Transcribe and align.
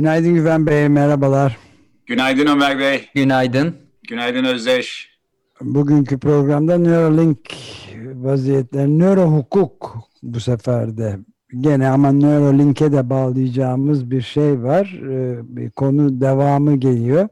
Günaydın 0.00 0.34
Güven 0.34 0.66
Bey, 0.66 0.88
merhabalar. 0.88 1.58
Günaydın 2.06 2.46
Ömer 2.46 2.78
Bey. 2.78 3.08
Günaydın. 3.14 3.74
Günaydın 4.08 4.44
Özdeş. 4.44 5.10
Bugünkü 5.60 6.18
programda 6.18 6.78
Neuralink 6.78 7.38
vaziyetleri, 8.14 8.98
nöro 8.98 9.26
hukuk 9.26 9.96
bu 10.22 10.40
sefer 10.40 10.96
de 10.96 11.18
gene 11.60 11.88
ama 11.88 12.12
Neuralink'e 12.12 12.92
de 12.92 13.10
bağlayacağımız 13.10 14.10
bir 14.10 14.20
şey 14.20 14.62
var. 14.62 15.00
Ee, 15.10 15.38
Bir 15.56 15.70
konu 15.70 16.20
devamı 16.20 16.76
geliyor. 16.76 17.28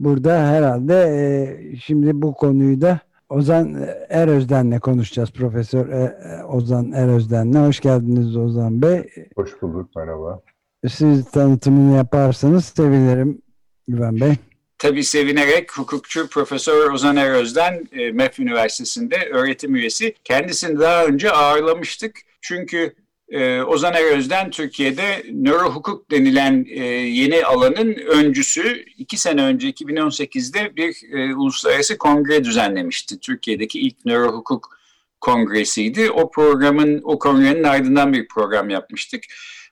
Burada 0.00 0.46
herhalde 0.46 0.94
e, 0.94 1.76
şimdi 1.76 2.22
bu 2.22 2.34
konuyu 2.34 2.80
da 2.80 3.00
Ozan 3.28 3.76
Erözden'le 4.08 4.78
konuşacağız. 4.78 5.30
Profesör 5.30 5.88
e, 5.88 5.96
e, 5.96 6.44
Ozan 6.44 6.92
Erözden'le. 6.92 7.66
Hoş 7.66 7.80
geldiniz 7.80 8.36
Ozan 8.36 8.82
Bey. 8.82 9.08
Hoş 9.36 9.62
bulduk, 9.62 9.96
merhaba. 9.96 10.40
Siz 10.86 11.30
tanıtımını 11.30 11.96
yaparsanız 11.96 12.64
sevinirim 12.64 13.42
Güven 13.88 14.20
Bey. 14.20 14.32
Tabii 14.78 15.04
sevinerek 15.04 15.78
hukukçu 15.78 16.28
Profesör 16.28 16.90
Ozan 16.90 17.16
Eröz'den 17.16 17.88
e, 17.92 18.12
MEF 18.12 18.38
Üniversitesi'nde 18.40 19.28
öğretim 19.32 19.74
üyesi. 19.74 20.14
Kendisini 20.24 20.80
daha 20.80 21.04
önce 21.04 21.30
ağırlamıştık. 21.30 22.20
Çünkü 22.40 22.94
e, 23.28 23.62
Ozan 23.62 23.94
Eröz'den 23.94 24.50
Türkiye'de 24.50 25.26
nöro 25.32 25.70
hukuk 25.70 26.10
denilen 26.10 26.66
e, 26.68 26.84
yeni 26.84 27.44
alanın 27.44 27.94
öncüsü. 27.94 28.84
iki 28.98 29.16
sene 29.16 29.42
önce 29.42 29.70
2018'de 29.70 30.76
bir 30.76 30.96
uluslararası 31.36 31.98
kongre 31.98 32.44
düzenlemişti. 32.44 33.20
Türkiye'deki 33.20 33.80
ilk 33.80 34.04
nöro 34.04 34.32
hukuk 34.32 34.78
kongresiydi. 35.20 36.10
O 36.10 36.30
programın, 36.30 37.00
o 37.04 37.18
kongrenin 37.18 37.64
ardından 37.64 38.12
bir 38.12 38.28
program 38.28 38.70
yapmıştık. 38.70 39.24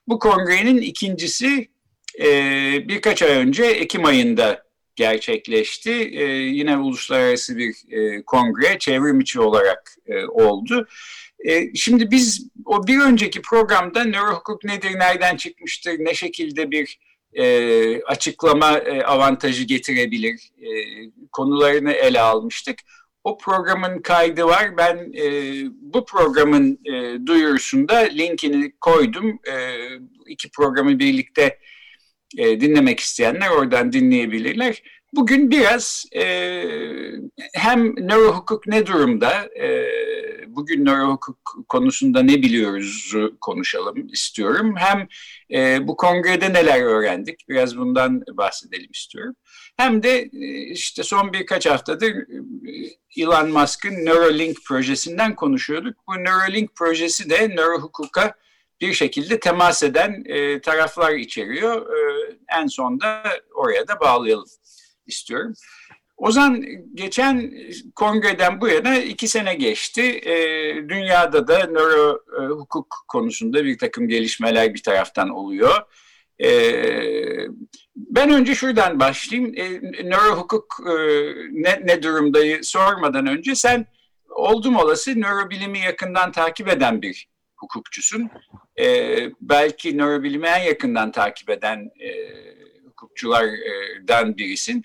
Bu 0.07 0.19
kongrenin 0.19 0.77
ikincisi 0.77 1.67
e, 2.19 2.27
birkaç 2.87 3.21
ay 3.21 3.31
önce 3.31 3.65
Ekim 3.65 4.05
ayında 4.05 4.63
gerçekleşti. 4.95 5.91
E, 5.91 6.23
yine 6.33 6.77
uluslararası 6.77 7.57
bir 7.57 7.75
e, 7.91 8.23
kongre 8.23 8.79
çevrim 8.79 9.19
içi 9.19 9.39
olarak 9.39 9.95
e, 10.05 10.25
oldu. 10.25 10.87
E, 11.45 11.73
şimdi 11.75 12.11
biz 12.11 12.47
o 12.65 12.87
bir 12.87 12.99
önceki 12.99 13.41
programda 13.41 14.03
nöro 14.03 14.35
hukuk 14.35 14.63
nedir, 14.63 14.99
nereden 14.99 15.37
çıkmıştır, 15.37 15.91
ne 15.99 16.13
şekilde 16.13 16.71
bir 16.71 16.99
e, 17.33 18.01
açıklama 18.01 18.77
e, 18.77 19.03
avantajı 19.03 19.63
getirebilir 19.63 20.51
e, 20.61 20.69
konularını 21.31 21.91
ele 21.91 22.21
almıştık. 22.21 22.79
O 23.27 23.37
programın 23.37 24.01
kaydı 24.01 24.45
var. 24.45 24.77
Ben 24.77 25.13
e, 25.17 25.25
bu 25.71 26.05
programın 26.05 26.79
e, 26.85 27.25
duyurusunda 27.25 27.95
linkini 27.95 28.71
koydum. 28.81 29.39
E, 29.51 29.55
iki 30.27 30.51
programı 30.51 30.99
birlikte 30.99 31.59
e, 32.37 32.61
dinlemek 32.61 32.99
isteyenler 32.99 33.49
oradan 33.49 33.93
dinleyebilirler. 33.93 34.83
Bugün 35.13 35.51
biraz 35.51 36.05
e, 36.15 36.23
hem 37.53 37.95
nöro 37.95 38.33
hukuk 38.33 38.67
ne 38.67 38.85
durumda, 38.85 39.49
e, 39.59 39.87
bugün 40.47 40.85
nöro 40.85 41.11
hukuk 41.11 41.37
konusunda 41.69 42.23
ne 42.23 42.33
biliyoruz 42.33 43.13
konuşalım 43.41 44.07
istiyorum. 44.07 44.75
Hem 44.77 45.07
e, 45.53 45.87
bu 45.87 45.97
kongrede 45.97 46.53
neler 46.53 46.81
öğrendik, 46.81 47.49
biraz 47.49 47.77
bundan 47.77 48.23
bahsedelim 48.33 48.91
istiyorum. 48.93 49.35
Hem 49.77 50.03
de 50.03 50.29
e, 50.33 50.71
işte 50.71 51.03
son 51.03 51.33
birkaç 51.33 51.65
haftadır 51.65 52.11
e, 52.11 53.21
Elon 53.21 53.51
Musk'ın 53.51 54.05
Neuralink 54.05 54.57
projesinden 54.65 55.35
konuşuyorduk. 55.35 55.95
Bu 56.07 56.13
Neuralink 56.13 56.75
projesi 56.75 57.29
de 57.29 57.47
nöro 57.47 57.81
hukuka 57.81 58.33
bir 58.81 58.93
şekilde 58.93 59.39
temas 59.39 59.83
eden 59.83 60.23
e, 60.25 60.61
taraflar 60.61 61.13
içeriyor. 61.13 61.81
E, 61.81 62.31
en 62.61 62.67
sonda 62.67 63.23
oraya 63.55 63.87
da 63.87 63.99
bağlayalım 63.99 64.47
istiyorum. 65.07 65.53
Ozan 66.17 66.65
geçen 66.93 67.53
kongreden 67.95 68.61
bu 68.61 68.67
yana 68.67 68.97
iki 68.97 69.27
sene 69.27 69.55
geçti. 69.55 70.01
E, 70.01 70.35
dünyada 70.89 71.47
da 71.47 71.65
nöro 71.65 72.23
e, 72.41 72.45
hukuk 72.45 72.95
konusunda 73.07 73.65
bir 73.65 73.77
takım 73.77 74.07
gelişmeler 74.07 74.73
bir 74.73 74.83
taraftan 74.83 75.29
oluyor. 75.29 75.75
E, 76.43 76.49
ben 77.95 78.29
önce 78.29 78.55
şuradan 78.55 78.99
başlayayım. 78.99 79.53
E, 79.57 79.69
nöro 80.03 80.37
hukuk 80.37 80.79
e, 80.87 80.93
ne, 81.51 81.81
ne 81.85 82.03
durumdayı 82.03 82.63
sormadan 82.63 83.27
önce 83.27 83.55
sen 83.55 83.85
oldum 84.29 84.75
olası 84.75 85.21
nörobilimi 85.21 85.79
yakından 85.79 86.31
takip 86.31 86.67
eden 86.67 87.01
bir 87.01 87.27
hukukçusun. 87.55 88.29
E, 88.79 89.17
belki 89.41 89.97
nörobilimi 89.97 90.47
en 90.47 90.63
yakından 90.63 91.11
takip 91.11 91.49
eden 91.49 91.91
e, 91.99 92.09
hukukçulardan 92.97 94.37
birisin. 94.37 94.81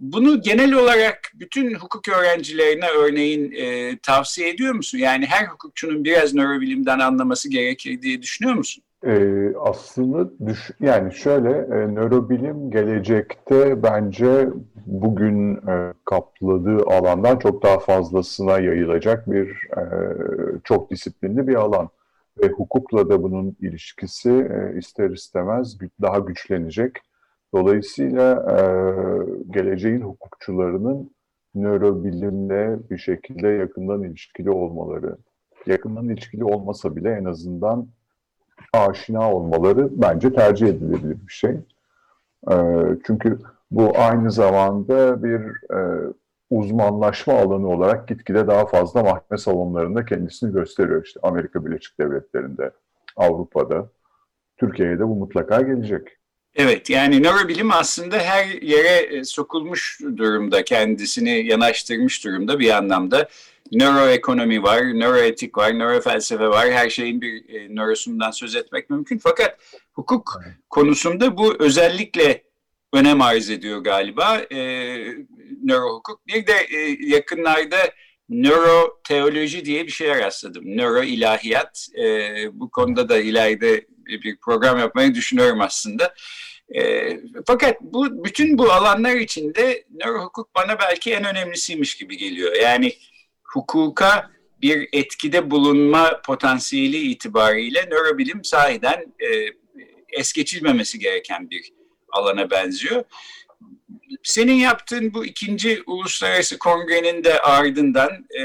Bunu 0.00 0.40
genel 0.42 0.72
olarak 0.72 1.32
bütün 1.34 1.74
hukuk 1.74 2.08
öğrencilerine 2.08 2.88
örneğin 2.88 3.52
e, 3.52 3.98
tavsiye 3.98 4.48
ediyor 4.48 4.74
musun? 4.74 4.98
Yani 4.98 5.26
her 5.26 5.46
hukukçunun 5.46 6.04
biraz 6.04 6.34
nörobilimden 6.34 6.98
anlaması 6.98 7.50
gerekir 7.50 8.02
diye 8.02 8.22
düşünüyor 8.22 8.54
musun? 8.56 8.84
Ee, 9.06 9.52
aslında 9.60 10.46
düş 10.46 10.70
yani 10.80 11.14
şöyle, 11.14 11.50
e, 11.50 11.94
nörobilim 11.94 12.70
gelecekte 12.70 13.82
bence 13.82 14.48
bugün 14.86 15.54
e, 15.56 15.92
kapladığı 16.04 16.86
alandan 16.86 17.38
çok 17.38 17.62
daha 17.62 17.78
fazlasına 17.78 18.58
yayılacak 18.58 19.30
bir 19.30 19.48
e, 19.76 19.82
çok 20.64 20.90
disiplinli 20.90 21.48
bir 21.48 21.54
alan. 21.54 21.88
Ve 22.42 22.48
hukukla 22.48 23.08
da 23.08 23.22
bunun 23.22 23.56
ilişkisi 23.60 24.30
e, 24.30 24.78
ister 24.78 25.10
istemez 25.10 25.78
daha 26.02 26.18
güçlenecek. 26.18 26.96
Dolayısıyla 27.54 28.34
e, 28.34 28.58
geleceğin 29.50 30.00
hukukçularının 30.00 31.10
nörobilimle 31.54 32.78
bir 32.90 32.98
şekilde 32.98 33.48
yakından 33.48 34.02
ilişkili 34.02 34.50
olmaları, 34.50 35.16
yakından 35.66 36.08
ilişkili 36.08 36.44
olmasa 36.44 36.96
bile 36.96 37.10
en 37.10 37.24
azından 37.24 37.88
aşina 38.72 39.32
olmaları 39.32 39.88
bence 39.92 40.32
tercih 40.32 40.66
edilebilir 40.66 41.16
bir 41.26 41.32
şey. 41.32 41.56
E, 42.50 42.54
çünkü 43.06 43.38
bu 43.70 43.92
aynı 43.98 44.30
zamanda 44.30 45.22
bir 45.22 45.40
e, 45.74 46.12
uzmanlaşma 46.50 47.34
alanı 47.34 47.68
olarak 47.68 48.08
gitgide 48.08 48.46
daha 48.46 48.66
fazla 48.66 49.02
mahkeme 49.02 49.38
salonlarında 49.38 50.04
kendisini 50.04 50.52
gösteriyor. 50.52 51.04
İşte 51.04 51.20
Amerika 51.22 51.66
Birleşik 51.66 52.00
Devletleri'nde, 52.00 52.70
Avrupa'da, 53.16 53.88
Türkiye'de 54.56 55.08
bu 55.08 55.14
mutlaka 55.14 55.60
gelecek. 55.60 56.17
Evet 56.58 56.90
yani 56.90 57.22
nörobilim 57.22 57.72
aslında 57.72 58.18
her 58.18 58.46
yere 58.46 59.24
sokulmuş 59.24 60.00
durumda 60.16 60.64
kendisini 60.64 61.46
yanaştırmış 61.46 62.24
durumda 62.24 62.58
bir 62.58 62.70
anlamda. 62.70 63.28
Nöroekonomi 63.72 64.62
var, 64.62 64.82
nöroetik 64.82 65.58
var, 65.58 65.78
nörofelsefe 65.78 66.48
var. 66.48 66.70
Her 66.70 66.90
şeyin 66.90 67.20
bir 67.20 67.54
e, 67.54 67.74
nörosundan 67.74 68.30
söz 68.30 68.56
etmek 68.56 68.90
mümkün. 68.90 69.18
Fakat 69.18 69.58
hukuk 69.92 70.40
konusunda 70.70 71.36
bu 71.36 71.54
özellikle 71.58 72.42
önem 72.92 73.22
arz 73.22 73.50
ediyor 73.50 73.78
galiba 73.78 74.38
e, 74.38 74.58
nöro 75.64 75.94
hukuk. 75.94 76.26
Bir 76.26 76.46
de 76.46 76.52
e, 76.52 76.96
yakınlarda 77.00 77.78
nöro 78.28 79.00
teoloji 79.08 79.64
diye 79.64 79.86
bir 79.86 79.92
şeye 79.92 80.18
rastladım. 80.18 80.64
Nöro 80.76 81.02
ilahiyat. 81.02 81.86
E, 81.98 82.04
bu 82.52 82.70
konuda 82.70 83.08
da 83.08 83.18
ileride 83.18 83.86
bir 84.06 84.36
program 84.36 84.78
yapmayı 84.78 85.14
düşünüyorum 85.14 85.60
aslında. 85.60 86.14
E, 86.76 87.12
fakat 87.46 87.80
bu 87.80 88.24
bütün 88.24 88.58
bu 88.58 88.72
alanlar 88.72 89.16
içinde 89.16 89.84
nöro 89.90 90.24
hukuk 90.24 90.54
bana 90.54 90.78
belki 90.78 91.12
en 91.14 91.24
önemlisiymiş 91.24 91.96
gibi 91.96 92.16
geliyor. 92.16 92.56
Yani 92.56 92.92
hukuka 93.42 94.30
bir 94.62 94.88
etkide 94.92 95.50
bulunma 95.50 96.20
potansiyeli 96.26 96.96
itibariyle 96.96 97.86
nörobilim 97.90 98.44
sahiden 98.44 99.14
e, 99.20 99.28
es 100.08 100.32
geçilmemesi 100.32 100.98
gereken 100.98 101.50
bir 101.50 101.72
alana 102.12 102.50
benziyor. 102.50 103.04
senin 104.22 104.54
yaptığın 104.54 105.14
bu 105.14 105.24
ikinci 105.24 105.82
uluslararası 105.86 106.58
kongrenin 106.58 107.24
de 107.24 107.40
ardından 107.40 108.10
e, 108.38 108.42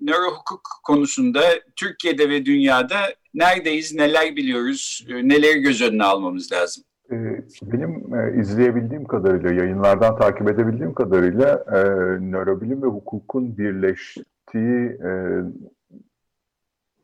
nöro 0.00 0.30
hukuk 0.30 0.68
konusunda 0.84 1.60
Türkiye'de 1.76 2.30
ve 2.30 2.46
dünyada 2.46 3.14
neredeyiz, 3.34 3.94
neler 3.94 4.36
biliyoruz, 4.36 5.06
e, 5.08 5.28
neleri 5.28 5.58
göz 5.60 5.82
önüne 5.82 6.04
almamız 6.04 6.52
lazım? 6.52 6.84
E, 7.12 7.42
benim 7.62 8.14
e, 8.14 8.40
izleyebildiğim 8.40 9.04
kadarıyla, 9.04 9.52
yayınlardan 9.52 10.16
takip 10.16 10.48
edebildiğim 10.48 10.94
kadarıyla 10.94 11.64
e, 11.66 11.80
nörobilim 12.20 12.82
ve 12.82 12.86
hukukun 12.86 13.58
birleştiği 13.58 14.98
e, 15.04 15.42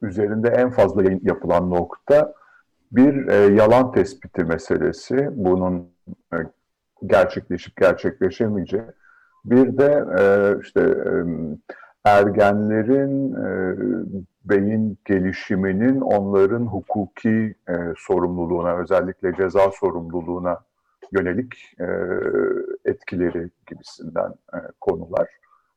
üzerinde 0.03 0.49
en 0.49 0.71
fazla 0.71 1.03
yayın 1.05 1.21
yapılan 1.25 1.71
nokta 1.71 2.35
bir 2.93 3.29
e, 3.29 3.55
yalan 3.55 3.93
tespiti 3.93 4.45
meselesi. 4.45 5.29
Bunun 5.33 5.89
gerçekleşip 7.07 7.77
gerçekleşemeyeceği. 7.77 8.85
Bir 9.45 9.79
de 9.79 10.05
işte 10.63 10.81
ergenlerin 12.05 13.35
e, 13.35 13.77
beyin 14.45 14.99
gelişiminin 15.05 16.01
onların 16.01 16.67
hukuki 16.67 17.55
e, 17.69 17.75
sorumluluğuna, 17.99 18.77
özellikle 18.77 19.35
ceza 19.35 19.71
sorumluluğuna 19.71 20.61
yönelik 21.13 21.55
e, 21.81 21.87
etkileri 22.85 23.51
gibisinden 23.67 24.35
e, 24.55 24.59
konular. 24.81 25.29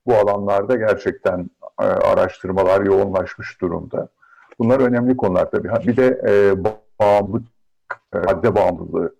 Bu 0.05 0.15
alanlarda 0.15 0.75
gerçekten 0.75 1.49
e, 1.81 1.83
araştırmalar 1.83 2.81
yoğunlaşmış 2.81 3.61
durumda. 3.61 4.09
Bunlar 4.59 4.79
önemli 4.79 5.17
konular 5.17 5.51
tabii. 5.51 5.69
Bir 5.87 5.97
de 5.97 6.21
e, 6.27 6.63
bağımlılık, 6.99 7.47
e, 8.13 8.17
madde 8.17 8.55
bağımlılığı 8.55 9.15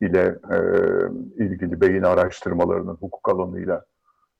ile 0.00 0.38
e, 0.50 0.58
ilgili 1.44 1.80
beyin 1.80 2.02
araştırmalarının 2.02 2.94
hukuk 2.94 3.28
alanıyla 3.28 3.84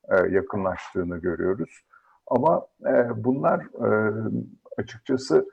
e, 0.09 0.17
yakınlaştığını 0.17 1.19
görüyoruz. 1.19 1.83
Ama 2.31 2.67
e, 2.87 3.25
bunlar 3.25 3.61
e, 3.61 4.13
açıkçası 4.79 5.49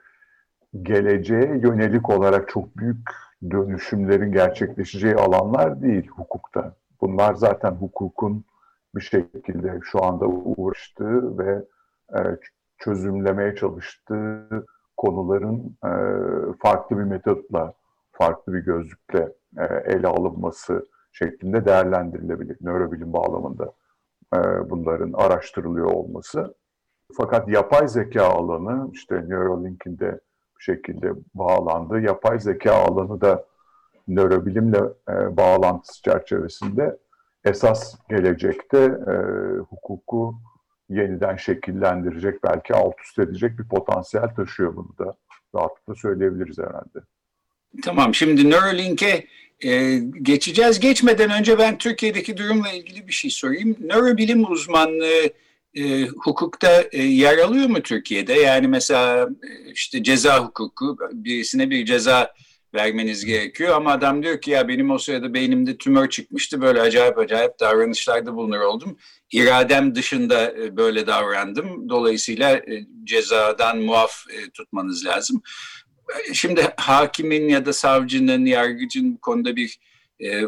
geleceğe 0.82 1.58
yönelik 1.58 2.10
olarak 2.10 2.48
çok 2.48 2.76
büyük 2.76 3.08
dönüşümlerin 3.50 4.32
gerçekleşeceği 4.32 5.14
alanlar 5.14 5.82
değil 5.82 6.06
hukukta. 6.08 6.74
Bunlar 7.00 7.34
zaten 7.34 7.70
hukukun 7.70 8.44
bir 8.94 9.00
şekilde 9.00 9.80
şu 9.82 10.04
anda 10.04 10.26
uğraştığı 10.26 11.38
ve 11.38 11.64
e, 12.14 12.20
çözümlemeye 12.78 13.54
çalıştığı 13.54 14.66
konuların 14.96 15.76
e, 15.84 15.90
farklı 16.62 16.98
bir 16.98 17.04
metotla, 17.04 17.74
farklı 18.12 18.54
bir 18.54 18.60
gözlükle 18.60 19.32
e, 19.58 19.64
ele 19.64 20.06
alınması 20.06 20.86
şeklinde 21.12 21.64
değerlendirilebilir 21.64 22.56
nörobilim 22.60 23.12
bağlamında 23.12 23.72
e, 24.34 24.70
bunların 24.70 25.12
araştırılıyor 25.12 25.86
olması. 25.86 26.54
Fakat 27.14 27.48
yapay 27.48 27.88
zeka 27.88 28.24
alanı 28.24 28.90
işte 28.92 29.14
Neuralink'in 29.28 29.98
de 29.98 30.20
bir 30.58 30.64
şekilde 30.64 31.12
bağlandığı 31.34 32.00
yapay 32.00 32.40
zeka 32.40 32.72
alanı 32.72 33.20
da 33.20 33.44
nörobilimle 34.08 34.80
e, 35.08 35.36
bağlantısı 35.36 36.02
çerçevesinde 36.02 36.96
esas 37.44 37.94
gelecekte 38.08 38.78
e, 38.84 39.14
hukuku 39.58 40.34
yeniden 40.88 41.36
şekillendirecek, 41.36 42.44
belki 42.44 42.74
alt 42.74 42.94
üst 43.04 43.18
edecek 43.18 43.58
bir 43.58 43.68
potansiyel 43.68 44.34
taşıyor 44.34 44.76
bunu 44.76 44.98
da. 44.98 45.14
Rahatlıkla 45.54 45.94
söyleyebiliriz 45.94 46.58
herhalde. 46.58 46.98
Tamam, 47.82 48.14
şimdi 48.14 48.50
Neuralink'e 48.50 49.26
e, 49.64 49.98
geçeceğiz. 50.22 50.80
Geçmeden 50.80 51.30
önce 51.30 51.58
ben 51.58 51.78
Türkiye'deki 51.78 52.36
durumla 52.36 52.72
ilgili 52.72 53.08
bir 53.08 53.12
şey 53.12 53.30
sorayım. 53.30 53.76
Nörobilim 53.80 54.50
uzmanlığı 54.50 55.30
e, 55.76 56.06
hukukta 56.06 56.84
e, 56.92 57.02
yer 57.02 57.38
alıyor 57.38 57.68
mu 57.68 57.82
Türkiye'de? 57.82 58.32
Yani 58.32 58.68
mesela 58.68 59.28
e, 59.42 59.72
işte 59.72 60.02
ceza 60.02 60.44
hukuku, 60.44 60.98
birisine 61.12 61.70
bir 61.70 61.84
ceza 61.84 62.34
vermeniz 62.74 63.24
gerekiyor 63.24 63.76
ama 63.76 63.92
adam 63.92 64.22
diyor 64.22 64.40
ki 64.40 64.50
ya 64.50 64.68
benim 64.68 64.90
o 64.90 64.98
sırada 64.98 65.34
beynimde 65.34 65.78
tümör 65.78 66.10
çıkmıştı 66.10 66.60
böyle 66.60 66.80
acayip 66.80 67.18
acayip 67.18 67.60
davranışlarda 67.60 68.34
bulunur 68.34 68.60
oldum. 68.60 68.98
İradem 69.32 69.94
dışında 69.94 70.52
e, 70.52 70.76
böyle 70.76 71.06
davrandım. 71.06 71.88
Dolayısıyla 71.88 72.52
e, 72.52 72.86
cezadan 73.04 73.78
muaf 73.78 74.24
tutmanız 74.54 75.06
lazım. 75.06 75.42
Şimdi 76.32 76.68
hakimin 76.76 77.48
ya 77.48 77.66
da 77.66 77.72
savcının, 77.72 78.44
yargıcın 78.44 79.14
bu 79.14 79.20
konuda 79.20 79.56
bir 79.56 79.78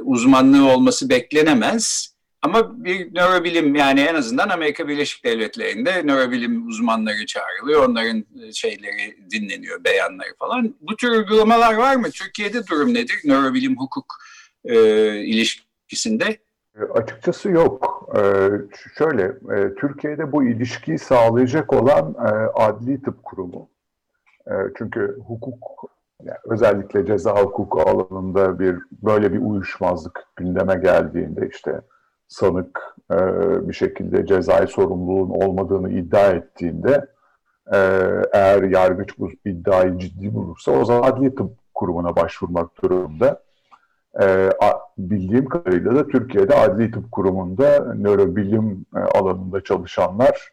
uzmanlığı 0.04 0.72
olması 0.72 1.08
beklenemez. 1.08 2.14
Ama 2.42 2.84
bir 2.84 3.14
nörobilim 3.14 3.74
yani 3.74 4.00
en 4.00 4.14
azından 4.14 4.48
Amerika 4.48 4.88
Birleşik 4.88 5.24
Devletleri'nde 5.24 6.02
nörobilim 6.02 6.66
uzmanları 6.66 7.26
çağrılıyor. 7.26 7.88
Onların 7.88 8.24
e, 8.42 8.52
şeyleri 8.52 9.30
dinleniyor, 9.30 9.84
beyanları 9.84 10.34
falan. 10.38 10.74
Bu 10.80 10.96
tür 10.96 11.10
uygulamalar 11.10 11.74
var 11.74 11.96
mı? 11.96 12.10
Türkiye'de 12.10 12.66
durum 12.66 12.94
nedir 12.94 13.16
nörobilim 13.24 13.76
hukuk 13.76 14.14
e, 14.64 14.76
ilişkisinde? 15.16 16.38
E, 16.78 16.82
açıkçası 16.94 17.50
yok. 17.50 18.08
E, 18.16 18.20
şöyle, 18.98 19.24
e, 19.24 19.74
Türkiye'de 19.74 20.32
bu 20.32 20.44
ilişkiyi 20.44 20.98
sağlayacak 20.98 21.72
olan 21.72 22.14
e, 22.14 22.30
adli 22.54 23.02
tıp 23.02 23.24
kurumu. 23.24 23.70
E, 24.46 24.52
çünkü 24.78 25.18
hukuk, 25.26 25.90
yani 26.22 26.38
özellikle 26.44 27.06
ceza 27.06 27.42
hukuku 27.42 27.80
alanında 27.80 28.58
bir 28.58 28.76
böyle 28.92 29.32
bir 29.32 29.38
uyuşmazlık 29.38 30.24
gündeme 30.36 30.74
geldiğinde 30.74 31.48
işte 31.52 31.80
sanık 32.28 32.96
e, 33.10 33.18
bir 33.68 33.74
şekilde 33.74 34.26
cezai 34.26 34.68
sorumluluğun 34.68 35.30
olmadığını 35.30 35.90
iddia 35.90 36.26
ettiğinde 36.26 37.06
e, 37.72 37.78
eğer 38.32 38.62
yargıç 38.62 39.18
bu 39.18 39.30
iddiayı 39.44 39.98
ciddi 39.98 40.34
bulursa 40.34 40.72
o 40.72 40.84
zaman 40.84 41.02
adli 41.02 41.34
tıp 41.34 41.50
kurumuna 41.74 42.16
başvurmak 42.16 42.82
durumunda. 42.82 43.42
E, 44.22 44.50
bildiğim 44.98 45.48
kadarıyla 45.48 45.94
da 45.94 46.06
Türkiye'de 46.06 46.54
adli 46.54 46.90
tıp 46.90 47.12
kurumunda 47.12 47.94
nörobilim 47.94 48.86
e, 48.96 48.98
alanında 48.98 49.64
çalışanlar 49.64 50.48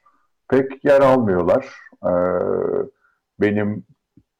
pek 0.49 0.85
yer 0.85 1.01
almıyorlar. 1.01 1.75
E, 2.03 2.11
benim 3.41 3.83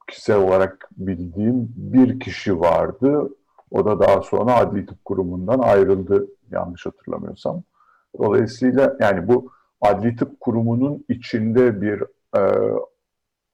kişisel 0.08 0.36
olarak 0.36 0.88
bildiğim 0.96 1.74
bir 1.76 2.20
kişi 2.20 2.60
vardı. 2.60 3.30
O 3.70 3.84
da 3.84 4.00
daha 4.00 4.22
sonra 4.22 4.56
adli 4.56 4.86
tıp 4.86 5.04
kurumundan 5.04 5.58
ayrıldı 5.58 6.26
yanlış 6.50 6.86
hatırlamıyorsam. 6.86 7.62
Dolayısıyla 8.18 8.96
yani 9.00 9.28
bu 9.28 9.52
adli 9.80 10.16
tıp 10.16 10.40
kurumunun 10.40 11.04
içinde 11.08 11.82
bir 11.82 12.02
e, 12.36 12.42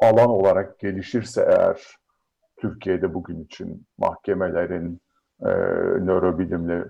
alan 0.01 0.29
olarak 0.29 0.79
gelişirse 0.79 1.43
eğer 1.49 1.97
Türkiye'de 2.61 3.15
bugün 3.15 3.45
için 3.45 3.87
mahkemelerin 3.99 5.01
e, 5.41 5.51
nörobilimle 6.05 6.85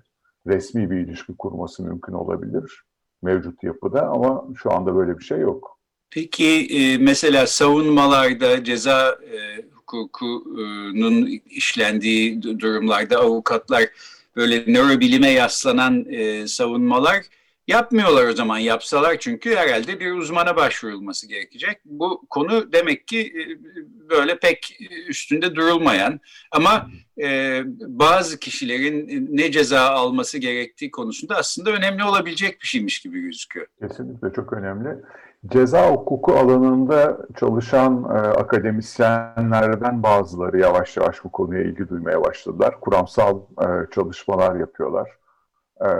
resmi 0.46 0.90
bir 0.90 0.96
ilişki 0.96 1.36
kurması 1.36 1.82
mümkün 1.82 2.12
olabilir 2.12 2.84
mevcut 3.22 3.64
yapıda 3.64 4.02
ama 4.02 4.44
şu 4.62 4.72
anda 4.72 4.96
böyle 4.96 5.18
bir 5.18 5.24
şey 5.24 5.38
yok. 5.38 5.78
Peki 6.10 6.68
e, 6.70 6.98
mesela 6.98 7.46
savunmalarda 7.46 8.64
ceza 8.64 9.18
e, 9.32 9.62
hukukunun 9.72 11.40
işlendiği 11.50 12.42
durumlarda 12.42 13.18
avukatlar 13.18 13.82
böyle 14.36 14.72
nörobilime 14.72 15.30
yaslanan 15.30 16.06
e, 16.10 16.46
savunmalar 16.48 17.22
yapmıyorlar 17.68 18.26
o 18.26 18.32
zaman 18.32 18.58
yapsalar 18.58 19.16
çünkü 19.18 19.56
herhalde 19.56 20.00
bir 20.00 20.12
uzmana 20.12 20.56
başvurulması 20.56 21.28
gerekecek. 21.28 21.76
Bu 21.84 22.26
konu 22.30 22.72
demek 22.72 23.08
ki 23.08 23.20
e, 23.20 23.42
böyle 24.10 24.38
pek 24.38 24.78
üstünde 25.08 25.54
durulmayan 25.54 26.20
ama 26.52 26.90
e, 27.22 27.60
bazı 27.80 28.38
kişilerin 28.38 29.28
ne 29.30 29.52
ceza 29.52 29.80
alması 29.80 30.38
gerektiği 30.38 30.90
konusunda 30.90 31.36
aslında 31.36 31.70
önemli 31.70 32.04
olabilecek 32.04 32.60
bir 32.60 32.66
şeymiş 32.66 33.00
gibi 33.00 33.20
gözüküyor. 33.20 33.66
Kesinlikle 33.80 34.32
çok 34.36 34.52
önemli. 34.52 34.88
Ceza 35.46 35.90
hukuku 35.90 36.32
alanında 36.32 37.18
çalışan 37.36 38.04
e, 38.04 38.06
akademisyenlerden 38.16 40.02
bazıları 40.02 40.58
yavaş 40.58 40.96
yavaş 40.96 41.24
bu 41.24 41.32
konuya 41.32 41.62
ilgi 41.62 41.88
duymaya 41.88 42.24
başladılar. 42.24 42.80
Kuramsal 42.80 43.40
e, 43.62 43.66
çalışmalar 43.90 44.56
yapıyorlar. 44.56 45.10
E, 45.80 45.90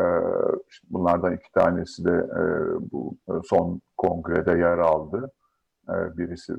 bunlardan 0.90 1.32
iki 1.32 1.52
tanesi 1.52 2.04
de 2.04 2.11
e, 2.11 2.42
bu 2.92 3.14
e, 3.28 3.32
son 3.44 3.80
kongrede 3.96 4.50
yer 4.50 4.78
aldı. 4.78 5.32
E, 5.88 6.18
birisi 6.18 6.52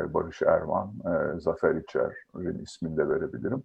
e, 0.00 0.14
Barış 0.14 0.42
Erman, 0.42 0.92
e, 1.04 1.40
Zafer 1.40 1.74
İçer'in 1.74 2.58
ismini 2.58 2.96
de 2.96 3.08
verebilirim. 3.08 3.62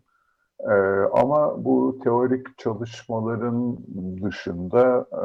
Ee, 0.59 0.73
ama 1.13 1.65
bu 1.65 1.99
teorik 2.03 2.57
çalışmaların 2.57 3.77
dışında 4.23 5.07
e, 5.11 5.23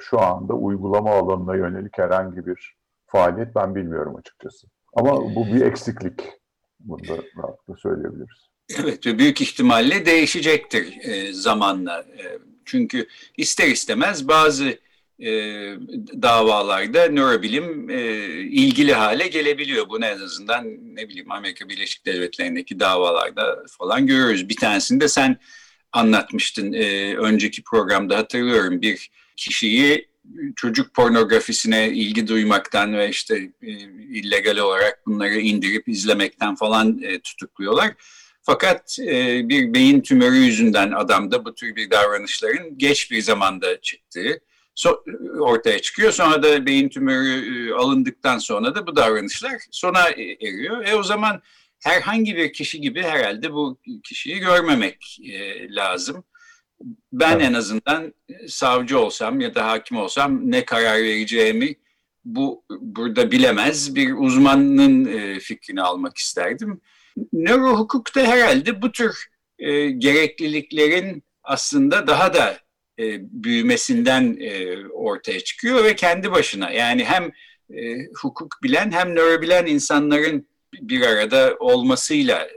şu 0.00 0.20
anda 0.20 0.54
uygulama 0.54 1.10
alanına 1.10 1.56
yönelik 1.56 1.98
herhangi 1.98 2.46
bir 2.46 2.74
faaliyet 3.06 3.54
ben 3.54 3.74
bilmiyorum 3.74 4.16
açıkçası. 4.16 4.66
Ama 4.94 5.20
bu 5.34 5.46
bir 5.46 5.60
eksiklik. 5.60 6.20
Bunu 6.80 6.98
da 7.08 7.22
rahatlıkla 7.38 7.74
söyleyebiliriz. 7.76 8.48
Evet 8.80 9.06
ve 9.06 9.18
büyük 9.18 9.40
ihtimalle 9.40 10.06
değişecektir 10.06 10.98
e, 11.04 11.32
zamanla. 11.32 12.00
E, 12.00 12.24
Çünkü 12.64 13.06
ister 13.36 13.68
istemez 13.68 14.28
bazı 14.28 14.64
e, 15.20 15.28
davalarda 16.22 17.08
nörobilim 17.08 17.90
e, 17.90 18.16
ilgili 18.40 18.94
hale 18.94 19.28
gelebiliyor. 19.28 19.88
Bunu 19.88 20.06
en 20.06 20.18
azından 20.18 20.64
ne 20.96 21.08
bileyim 21.08 21.32
Amerika 21.32 21.68
Birleşik 21.68 22.06
Devletleri'ndeki 22.06 22.80
davalarda 22.80 23.64
falan 23.78 24.06
görüyoruz. 24.06 24.48
Bir 24.48 24.56
tanesini 24.56 25.00
de 25.00 25.08
sen 25.08 25.36
anlatmıştın 25.92 26.72
e, 26.72 27.16
önceki 27.16 27.62
programda 27.62 28.16
hatırlıyorum. 28.16 28.82
Bir 28.82 29.10
kişiyi 29.36 30.08
çocuk 30.56 30.94
pornografisine 30.94 31.88
ilgi 31.88 32.28
duymaktan 32.28 32.94
ve 32.94 33.08
işte 33.08 33.36
e, 33.62 33.70
illegal 34.10 34.56
olarak 34.56 35.06
bunları 35.06 35.38
indirip 35.38 35.88
izlemekten 35.88 36.54
falan 36.54 37.02
e, 37.02 37.20
tutukluyorlar. 37.20 37.94
Fakat 38.42 38.98
e, 39.00 39.48
bir 39.48 39.74
beyin 39.74 40.00
tümörü 40.00 40.36
yüzünden 40.36 40.92
adamda 40.92 41.44
bu 41.44 41.54
tür 41.54 41.76
bir 41.76 41.90
davranışların 41.90 42.78
geç 42.78 43.10
bir 43.10 43.22
zamanda 43.22 43.80
çıktığı 43.80 44.40
so, 44.74 45.04
ortaya 45.40 45.78
çıkıyor. 45.78 46.12
Sonra 46.12 46.42
da 46.42 46.66
beyin 46.66 46.88
tümörü 46.88 47.68
e, 47.68 47.74
alındıktan 47.74 48.38
sonra 48.38 48.74
da 48.74 48.86
bu 48.86 48.96
davranışlar 48.96 49.62
sona 49.70 50.08
eriyor. 50.08 50.86
E 50.86 50.94
o 50.94 51.02
zaman 51.02 51.42
herhangi 51.84 52.36
bir 52.36 52.52
kişi 52.52 52.80
gibi 52.80 53.02
herhalde 53.02 53.52
bu 53.52 53.78
kişiyi 54.04 54.38
görmemek 54.38 55.18
e, 55.32 55.74
lazım. 55.74 56.24
Ben 57.12 57.40
en 57.40 57.52
azından 57.52 58.14
savcı 58.48 58.98
olsam 58.98 59.40
ya 59.40 59.54
da 59.54 59.66
hakim 59.66 59.96
olsam 59.96 60.50
ne 60.50 60.64
karar 60.64 60.96
vereceğimi 60.96 61.76
bu 62.24 62.64
burada 62.70 63.30
bilemez 63.30 63.94
bir 63.94 64.12
uzmanın 64.12 65.04
e, 65.04 65.40
fikrini 65.40 65.82
almak 65.82 66.16
isterdim. 66.16 66.80
Nöro 67.32 67.78
hukukta 67.78 68.20
herhalde 68.20 68.82
bu 68.82 68.92
tür 68.92 69.28
e, 69.58 69.90
gerekliliklerin 69.90 71.24
aslında 71.42 72.06
daha 72.06 72.34
da 72.34 72.63
e, 72.98 73.04
büyümesinden 73.44 74.36
e, 74.40 74.76
ortaya 74.88 75.40
çıkıyor 75.40 75.84
ve 75.84 75.94
kendi 75.94 76.32
başına 76.32 76.70
yani 76.70 77.04
hem 77.04 77.24
e, 77.78 78.06
hukuk 78.22 78.56
bilen 78.62 78.90
hem 78.90 79.14
nörobilen 79.14 79.66
insanların 79.66 80.46
bir 80.80 81.02
arada 81.02 81.56
olmasıyla 81.58 82.48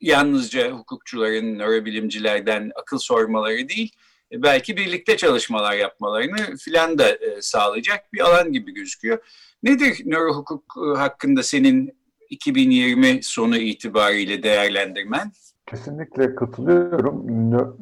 yalnızca 0.00 0.70
hukukçuların, 0.70 1.58
nörobilimcilerden 1.58 2.70
akıl 2.74 2.98
sormaları 2.98 3.68
değil, 3.68 3.92
e, 4.32 4.42
belki 4.42 4.76
birlikte 4.76 5.16
çalışmalar 5.16 5.76
yapmalarını 5.76 6.56
filan 6.56 6.98
da 6.98 7.08
e, 7.08 7.42
sağlayacak 7.42 8.12
bir 8.12 8.20
alan 8.20 8.52
gibi 8.52 8.74
gözüküyor. 8.74 9.18
Nedir 9.62 10.02
nöro 10.04 10.34
hukuk 10.34 10.64
e, 10.76 10.98
hakkında 10.98 11.42
senin 11.42 11.96
2020 12.30 13.22
sonu 13.22 13.56
itibariyle 13.56 14.42
değerlendirmen? 14.42 15.32
Kesinlikle 15.66 16.34
katılıyorum. 16.34 17.26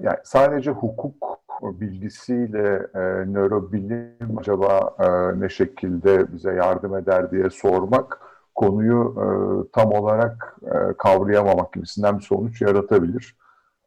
Yani 0.02 0.18
sadece 0.24 0.70
hukuk 0.70 1.43
bilgisiyle 1.80 2.86
e, 2.94 3.00
nörobilim 3.32 4.38
acaba 4.38 4.94
e, 4.98 5.40
ne 5.40 5.48
şekilde 5.48 6.32
bize 6.32 6.54
yardım 6.54 6.96
eder 6.96 7.30
diye 7.30 7.50
sormak 7.50 8.20
konuyu 8.54 9.14
e, 9.18 9.26
tam 9.72 9.92
olarak 9.92 10.56
e, 10.62 10.96
kavrayamamak 10.98 11.72
gibisinden 11.72 12.18
bir 12.18 12.22
sonuç 12.22 12.62
yaratabilir. 12.62 13.36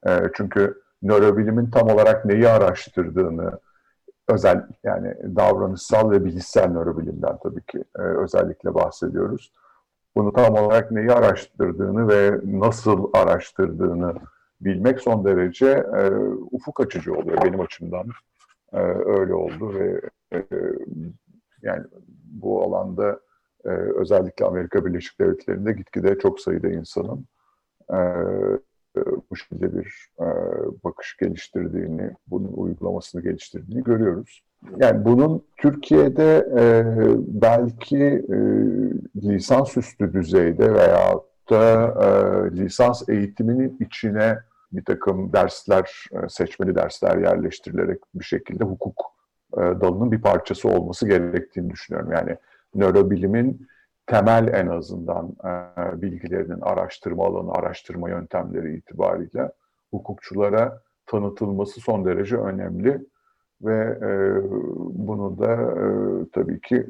E, 0.07 0.09
çünkü 0.33 0.81
nörobilimin 1.01 1.69
tam 1.69 1.89
olarak 1.89 2.25
neyi 2.25 2.49
araştırdığını, 2.49 3.59
özel 4.27 4.67
yani 4.83 5.15
davranışsal 5.35 6.11
ve 6.11 6.25
bilişsel 6.25 6.71
nörobilimden 6.71 7.37
tabii 7.43 7.61
ki 7.61 7.83
e, 7.99 8.01
özellikle 8.01 8.75
bahsediyoruz. 8.75 9.51
Bunu 10.15 10.33
tam 10.33 10.55
olarak 10.55 10.91
neyi 10.91 11.11
araştırdığını 11.11 12.07
ve 12.07 12.39
nasıl 12.43 13.09
araştırdığını 13.13 14.13
bilmek 14.61 14.99
son 14.99 15.25
derece 15.25 15.67
e, 15.97 16.11
ufuk 16.51 16.79
açıcı 16.79 17.13
oluyor 17.13 17.37
benim 17.45 17.59
açımdan. 17.59 18.07
E, 18.73 18.79
öyle 19.05 19.33
oldu 19.33 19.73
ve 19.73 20.01
e, 20.33 20.43
yani 21.61 21.83
bu 22.25 22.63
alanda 22.63 23.19
e, 23.65 23.69
özellikle 23.69 24.45
Amerika 24.45 24.85
Birleşik 24.85 25.19
Devletleri'nde 25.19 25.71
gitgide 25.71 26.19
çok 26.19 26.39
sayıda 26.39 26.67
insanın 26.67 27.25
e, 27.93 27.97
bu 29.31 29.35
şekilde 29.35 29.75
bir 29.75 30.09
e, 30.19 30.27
bakış 30.83 31.17
geliştirdiğini, 31.17 32.11
bunun 32.27 32.53
uygulamasını 32.53 33.21
geliştirdiğini 33.21 33.83
görüyoruz. 33.83 34.43
Yani 34.77 35.05
bunun 35.05 35.43
Türkiye'de 35.57 36.47
e, 36.57 36.85
belki 37.27 38.03
e, 38.29 38.37
lisansüstü 39.15 40.13
düzeyde 40.13 40.73
veya 40.73 41.19
da 41.49 41.93
e, 42.03 42.51
lisans 42.57 43.09
eğitiminin 43.09 43.77
içine 43.79 44.39
bir 44.71 44.85
takım 44.85 45.33
dersler, 45.33 46.05
e, 46.11 46.29
seçmeli 46.29 46.75
dersler 46.75 47.17
yerleştirilerek 47.17 47.99
bir 48.15 48.25
şekilde 48.25 48.63
hukuk 48.63 49.01
e, 49.53 49.57
dalının 49.57 50.11
bir 50.11 50.21
parçası 50.21 50.69
olması 50.69 51.07
gerektiğini 51.07 51.69
düşünüyorum. 51.69 52.11
Yani 52.11 52.37
nörobilimin 52.75 53.67
temel 54.05 54.47
en 54.53 54.67
azından 54.67 55.35
e, 55.43 56.01
bilgilerinin 56.01 56.61
araştırma 56.61 57.25
alanı, 57.25 57.51
araştırma 57.51 58.09
yöntemleri 58.09 58.77
itibariyle 58.77 59.51
hukukçulara 59.91 60.81
tanıtılması 61.05 61.81
son 61.81 62.05
derece 62.05 62.37
önemli 62.37 63.05
ve 63.61 63.99
e, 64.01 64.09
bunu 65.07 65.39
da 65.39 65.53
e, 65.53 65.85
tabii 66.33 66.61
ki 66.61 66.85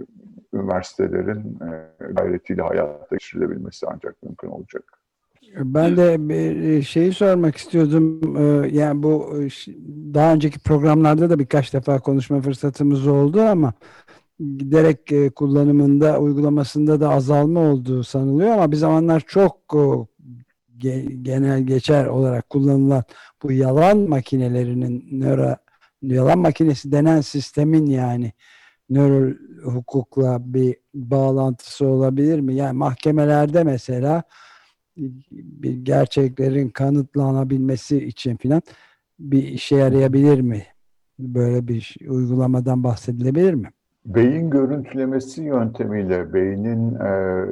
üniversitelerin 0.54 1.60
e, 1.62 1.88
gayretiyle 2.14 2.62
hayata 2.62 3.16
geçirilebilmesi 3.16 3.86
ancak 3.88 4.24
mümkün 4.24 4.48
olacak. 4.48 4.84
Ben 5.56 5.98
de 5.98 6.30
bir 6.30 6.82
şeyi 6.82 7.14
sormak 7.14 7.56
istiyordum. 7.56 8.38
E, 8.38 8.68
yani 8.78 9.04
bu 9.04 9.34
e, 9.38 9.50
daha 10.14 10.34
önceki 10.34 10.60
programlarda 10.60 11.30
da 11.30 11.40
birkaç 11.40 11.74
defa 11.74 12.00
konuşma 12.00 12.42
fırsatımız 12.42 13.08
oldu 13.08 13.42
ama 13.42 13.74
giderek 14.40 15.12
e, 15.12 15.30
kullanımında, 15.30 16.20
uygulamasında 16.20 17.00
da 17.00 17.10
azalma 17.10 17.60
olduğu 17.60 18.04
sanılıyor 18.04 18.50
ama 18.50 18.72
bir 18.72 18.78
zamanlar 18.78 19.24
çok 19.28 19.58
genel 21.22 21.64
geçer 21.64 22.06
olarak 22.06 22.50
kullanılan 22.50 23.04
bu 23.44 23.52
yalan 23.52 23.98
makinelerinin 23.98 25.08
nöro 25.12 25.56
yalan 26.02 26.40
makinesi 26.40 26.92
denen 26.92 27.22
sistemin 27.22 27.86
yani 27.86 28.32
nöro 28.90 29.34
hukukla 29.64 30.38
bir 30.54 30.76
bağlantısı 30.94 31.88
olabilir 31.88 32.40
mi? 32.40 32.56
Yani 32.56 32.78
mahkemelerde 32.78 33.64
mesela 33.64 34.24
bir 35.32 35.74
gerçeklerin 35.74 36.70
kanıtlanabilmesi 36.70 38.06
için 38.06 38.38
filan 38.38 38.62
bir 39.20 39.44
işe 39.44 39.76
yarayabilir 39.76 40.42
mi? 40.42 40.64
Böyle 41.20 41.68
bir 41.68 41.96
uygulamadan 42.08 42.84
bahsedilebilir 42.84 43.54
mi? 43.54 43.70
Beyin 44.06 44.50
görüntülemesi 44.50 45.44
yöntemiyle, 45.44 46.34
beynin 46.34 46.96
e, 46.96 47.46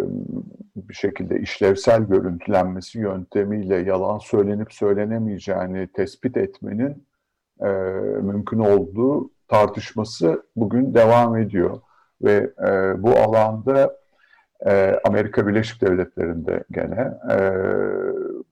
bir 0.75 0.93
şekilde 0.93 1.39
işlevsel 1.39 2.03
görüntülenmesi 2.03 2.99
yöntemiyle 2.99 3.75
yalan 3.75 4.17
söylenip 4.17 4.73
söylenemeyeceğini 4.73 5.87
tespit 5.87 6.37
etmenin 6.37 7.03
e, 7.61 7.67
mümkün 8.21 8.59
olduğu 8.59 9.29
tartışması 9.47 10.43
bugün 10.55 10.93
devam 10.93 11.37
ediyor. 11.37 11.81
Ve 12.21 12.49
e, 12.67 13.03
bu 13.03 13.09
alanda 13.09 13.97
e, 14.65 14.99
Amerika 15.03 15.47
Birleşik 15.47 15.81
Devletleri'nde 15.81 16.63
gene 16.71 17.11
e, 17.31 17.37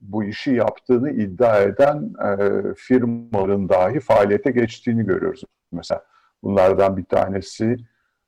bu 0.00 0.24
işi 0.24 0.54
yaptığını 0.54 1.10
iddia 1.10 1.60
eden 1.60 2.14
e, 2.24 2.36
firmaların 2.76 3.68
dahi 3.68 4.00
faaliyete 4.00 4.50
geçtiğini 4.50 5.06
görüyoruz. 5.06 5.44
Mesela 5.72 6.04
bunlardan 6.42 6.96
bir 6.96 7.04
tanesi 7.04 7.76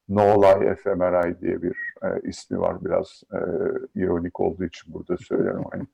No 0.08 0.42
Lie 0.42 0.74
fMRI 0.74 1.40
diye 1.40 1.62
bir 1.62 1.76
e, 2.02 2.20
ismi 2.28 2.60
var. 2.60 2.84
Biraz 2.84 3.22
e, 3.32 3.38
ironik 4.00 4.40
olduğu 4.40 4.64
için 4.64 4.94
burada 4.94 5.16
söylüyorum. 5.16 5.64
Hani, 5.72 5.86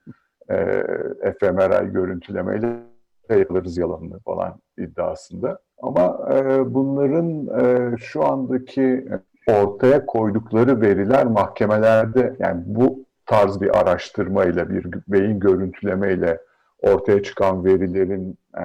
e, 0.51 1.33
fMRI 1.41 1.93
görüntülemeyle 1.93 2.92
yakalarız 3.31 3.79
yalanını 3.79 4.19
falan 4.19 4.61
iddiasında. 4.79 5.59
Ama 5.83 6.29
e, 6.35 6.75
bunların 6.75 7.47
e, 7.61 7.97
şu 7.97 8.25
andaki 8.25 9.09
ortaya 9.49 10.07
koydukları 10.07 10.81
veriler 10.81 11.27
mahkemelerde 11.27 12.37
yani 12.39 12.63
bu 12.67 13.05
tarz 13.27 13.61
bir 13.61 13.81
araştırmayla, 13.81 14.71
bir 14.71 14.87
beyin 15.09 15.41
görüntülemeyle 15.41 16.41
ortaya 16.83 17.23
çıkan 17.23 17.65
verilerin 17.65 18.39
e, 18.59 18.65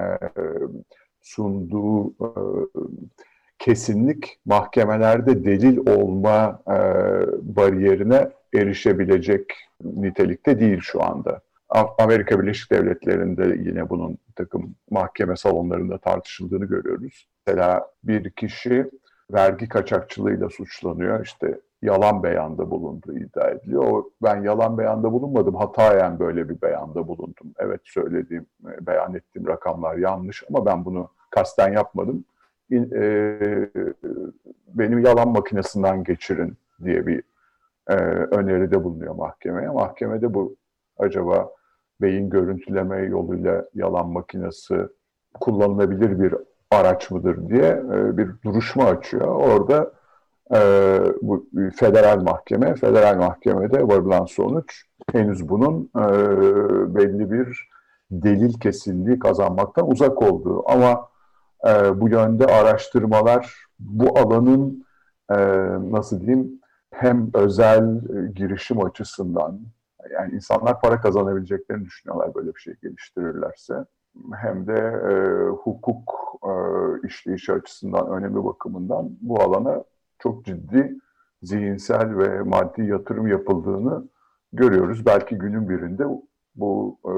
sunduğu 1.21 2.09
e, 2.09 2.29
kesinlik 3.59 4.39
mahkemelerde 4.45 5.45
delil 5.45 5.77
olma 5.77 6.61
e, 6.67 6.77
bariyerine 7.55 8.29
erişebilecek 8.53 9.53
nitelikte 9.83 10.59
değil 10.59 10.79
şu 10.81 11.03
anda. 11.03 11.41
Amerika 11.97 12.39
Birleşik 12.39 12.71
Devletleri'nde 12.71 13.69
yine 13.69 13.89
bunun 13.89 14.17
takım 14.35 14.75
mahkeme 14.89 15.35
salonlarında 15.35 15.97
tartışıldığını 15.97 16.65
görüyoruz. 16.65 17.27
Mesela 17.47 17.91
bir 18.03 18.29
kişi 18.29 18.91
vergi 19.33 19.69
kaçakçılığıyla 19.69 20.49
suçlanıyor. 20.49 21.25
İşte 21.25 21.59
yalan 21.81 22.23
beyanda 22.23 22.71
bulunduğu 22.71 23.17
iddia 23.17 23.49
ediliyor. 23.49 24.03
ben 24.23 24.43
yalan 24.43 24.77
beyanda 24.77 25.11
bulunmadım, 25.11 25.55
hatayen 25.55 26.19
böyle 26.19 26.49
bir 26.49 26.61
beyanda 26.61 27.07
bulundum. 27.07 27.53
Evet 27.57 27.81
söylediğim, 27.83 28.45
beyan 28.61 29.13
ettiğim 29.13 29.47
rakamlar 29.47 29.97
yanlış 29.97 30.43
ama 30.49 30.65
ben 30.65 30.85
bunu 30.85 31.09
kasten 31.29 31.73
yapmadım. 31.73 32.25
E, 32.71 33.69
benim 34.67 34.99
yalan 34.99 35.29
makinesinden 35.29 36.03
geçirin 36.03 36.57
diye 36.83 37.07
bir 37.07 37.23
e, 37.89 37.93
öneride 38.31 38.83
bulunuyor 38.83 39.15
mahkemeye. 39.15 39.69
Mahkemede 39.69 40.33
bu 40.33 40.55
acaba 40.97 41.49
beyin 42.01 42.29
görüntüleme 42.29 42.97
yoluyla 42.97 43.65
yalan 43.73 44.09
makinesi 44.09 44.75
kullanılabilir 45.39 46.19
bir 46.19 46.35
araç 46.71 47.11
mıdır 47.11 47.49
diye 47.49 47.83
e, 47.93 48.17
bir 48.17 48.27
duruşma 48.45 48.83
açıyor. 48.83 49.27
Orada 49.27 49.91
e, 50.55 50.59
bu 51.21 51.45
federal 51.75 52.21
mahkeme, 52.21 52.75
federal 52.75 53.17
mahkemede 53.17 53.87
varılan 53.87 54.25
sonuç 54.25 54.83
henüz 55.11 55.49
bunun 55.49 55.89
e, 55.95 56.05
belli 56.95 57.31
bir 57.31 57.69
delil 58.11 58.53
kesinliği 58.53 59.19
kazanmaktan 59.19 59.91
uzak 59.91 60.21
olduğu. 60.21 60.69
Ama 60.69 61.09
e, 61.67 62.01
bu 62.01 62.09
yönde 62.09 62.45
araştırmalar 62.45 63.55
bu 63.79 64.19
alanın 64.19 64.87
nasıl 65.91 66.21
diyeyim 66.21 66.61
hem 66.91 67.29
özel 67.33 68.01
girişim 68.35 68.85
açısından 68.85 69.59
yani 70.13 70.35
insanlar 70.35 70.81
para 70.81 71.01
kazanabileceklerini 71.01 71.85
düşünüyorlar 71.85 72.35
böyle 72.35 72.55
bir 72.55 72.59
şey 72.59 72.73
geliştirirlerse 72.83 73.85
hem 74.35 74.67
de 74.67 74.73
e, 75.09 75.13
hukuk 75.49 76.13
e, 76.43 76.51
işleyişi 77.07 77.53
açısından 77.53 78.07
önemli 78.11 78.45
bakımından 78.45 79.17
bu 79.21 79.41
alana 79.41 79.83
çok 80.19 80.45
ciddi 80.45 80.95
zihinsel 81.41 82.17
ve 82.17 82.41
maddi 82.41 82.85
yatırım 82.85 83.27
yapıldığını 83.27 84.07
görüyoruz. 84.53 85.05
Belki 85.05 85.35
günün 85.35 85.69
birinde 85.69 86.03
bu 86.55 86.99
e, 87.05 87.13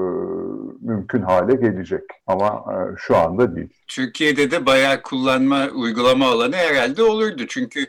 mümkün 0.86 1.22
hale 1.22 1.54
gelecek 1.54 2.02
ama 2.26 2.64
e, 2.72 2.76
şu 2.96 3.16
anda 3.16 3.56
değil. 3.56 3.74
Türkiye'de 3.88 4.50
de 4.50 4.66
bayağı 4.66 5.02
kullanma, 5.02 5.68
uygulama 5.74 6.26
alanı 6.26 6.56
herhalde 6.56 7.02
olurdu. 7.02 7.42
Çünkü 7.48 7.86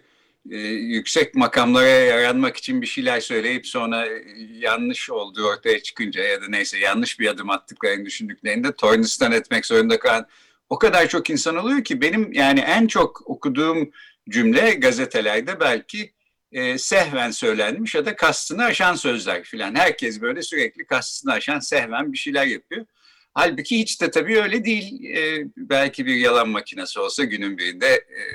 e, 0.49 0.57
yüksek 0.67 1.35
makamlara 1.35 1.87
yaranmak 1.87 2.57
için 2.57 2.81
bir 2.81 2.87
şeyler 2.87 3.19
söyleyip 3.19 3.67
sonra 3.67 4.07
yanlış 4.51 5.09
olduğu 5.09 5.47
ortaya 5.47 5.83
çıkınca 5.83 6.23
ya 6.23 6.41
da 6.41 6.45
neyse 6.49 6.79
yanlış 6.79 7.19
bir 7.19 7.27
adım 7.27 7.49
attıklarını 7.49 8.05
düşündüklerinde 8.05 8.71
tornistan 8.71 9.31
etmek 9.31 9.65
zorunda 9.65 9.99
kalan 9.99 10.27
o 10.69 10.79
kadar 10.79 11.07
çok 11.07 11.29
insan 11.29 11.55
oluyor 11.55 11.83
ki 11.83 12.01
benim 12.01 12.33
yani 12.33 12.59
en 12.59 12.87
çok 12.87 13.29
okuduğum 13.29 13.91
cümle 14.29 14.71
gazetelerde 14.73 15.59
belki 15.59 16.13
e, 16.51 16.77
sehven 16.77 17.31
söylenmiş 17.31 17.95
ya 17.95 18.05
da 18.05 18.15
kastını 18.15 18.63
aşan 18.63 18.95
sözler 18.95 19.43
filan. 19.43 19.75
Herkes 19.75 20.21
böyle 20.21 20.41
sürekli 20.41 20.85
kastını 20.85 21.33
aşan 21.33 21.59
sehven 21.59 22.13
bir 22.13 22.17
şeyler 22.17 22.45
yapıyor. 22.45 22.85
Halbuki 23.33 23.79
hiç 23.79 24.01
de 24.01 24.11
tabii 24.11 24.41
öyle 24.41 24.65
değil. 24.65 25.03
E, 25.15 25.45
belki 25.57 26.05
bir 26.05 26.15
yalan 26.15 26.49
makinesi 26.49 26.99
olsa 26.99 27.23
günün 27.23 27.57
birinde 27.57 27.87
e, 27.87 28.25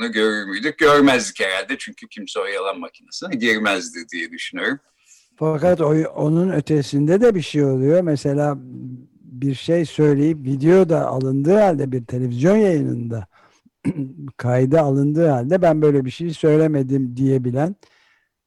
bunu 0.00 0.12
görür 0.12 0.44
müydük? 0.44 0.78
Görmezdik 0.78 1.40
herhalde 1.40 1.78
çünkü 1.78 2.08
kimse 2.08 2.40
o 2.40 2.44
yalan 2.44 2.80
makinesine 2.80 3.36
girmezdi 3.36 3.98
diye 4.12 4.30
düşünüyorum. 4.30 4.78
Fakat 5.36 5.80
o, 5.80 5.88
onun 6.04 6.50
ötesinde 6.50 7.20
de 7.20 7.34
bir 7.34 7.42
şey 7.42 7.64
oluyor. 7.64 8.00
Mesela 8.00 8.58
bir 9.22 9.54
şey 9.54 9.84
söyleyip 9.84 10.38
video 10.38 10.88
da 10.88 11.06
alındığı 11.06 11.58
halde 11.58 11.92
bir 11.92 12.04
televizyon 12.04 12.56
yayınında 12.56 13.26
kayda 14.36 14.80
alındığı 14.80 15.28
halde 15.28 15.62
ben 15.62 15.82
böyle 15.82 16.04
bir 16.04 16.10
şey 16.10 16.30
söylemedim 16.30 17.16
diyebilen 17.16 17.76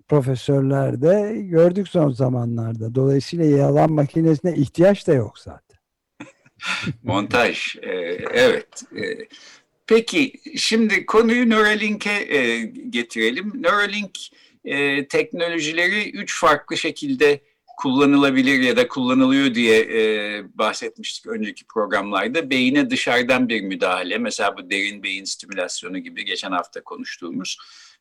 profesörler 0.07 1.01
de 1.01 1.41
gördük 1.41 1.87
son 1.87 2.09
zamanlarda. 2.09 2.95
Dolayısıyla 2.95 3.45
yalan 3.45 3.91
makinesine 3.91 4.55
ihtiyaç 4.55 5.07
da 5.07 5.13
yok 5.13 5.39
zaten. 5.39 5.77
Montaj, 7.03 7.75
e, 7.81 7.89
evet. 8.33 8.83
E, 8.95 9.27
peki 9.87 10.33
şimdi 10.57 11.05
konuyu 11.05 11.49
Neuralink'e 11.49 12.37
e, 12.37 12.61
getirelim. 12.89 13.51
Neuralink 13.55 14.19
e, 14.65 15.07
teknolojileri 15.07 16.11
üç 16.11 16.39
farklı 16.39 16.77
şekilde 16.77 17.41
kullanılabilir 17.77 18.59
ya 18.59 18.77
da 18.77 18.87
kullanılıyor 18.87 19.55
diye 19.55 19.79
e, 19.79 20.43
bahsetmiştik 20.57 21.27
önceki 21.27 21.65
programlarda. 21.65 22.49
Beyine 22.49 22.89
dışarıdan 22.89 23.49
bir 23.49 23.61
müdahale, 23.61 24.17
mesela 24.17 24.57
bu 24.57 24.69
derin 24.69 25.03
beyin 25.03 25.23
stimülasyonu 25.23 25.97
gibi 25.97 26.25
geçen 26.25 26.51
hafta 26.51 26.83
konuştuğumuz 26.83 27.57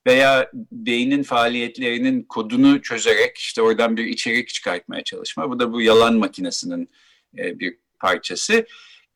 veya 0.07 0.51
beynin 0.73 1.23
faaliyetlerinin 1.23 2.23
kodunu 2.23 2.83
çözerek 2.83 3.39
işte 3.39 3.63
oradan 3.63 3.97
bir 3.97 4.05
içerik 4.05 4.49
çıkartmaya 4.49 5.05
çalışma. 5.05 5.51
Bu 5.51 5.59
da 5.59 5.73
bu 5.73 5.83
yalan 5.83 6.15
makinesinin 6.15 6.91
e, 7.39 7.59
bir 7.59 7.77
parçası. 8.01 8.67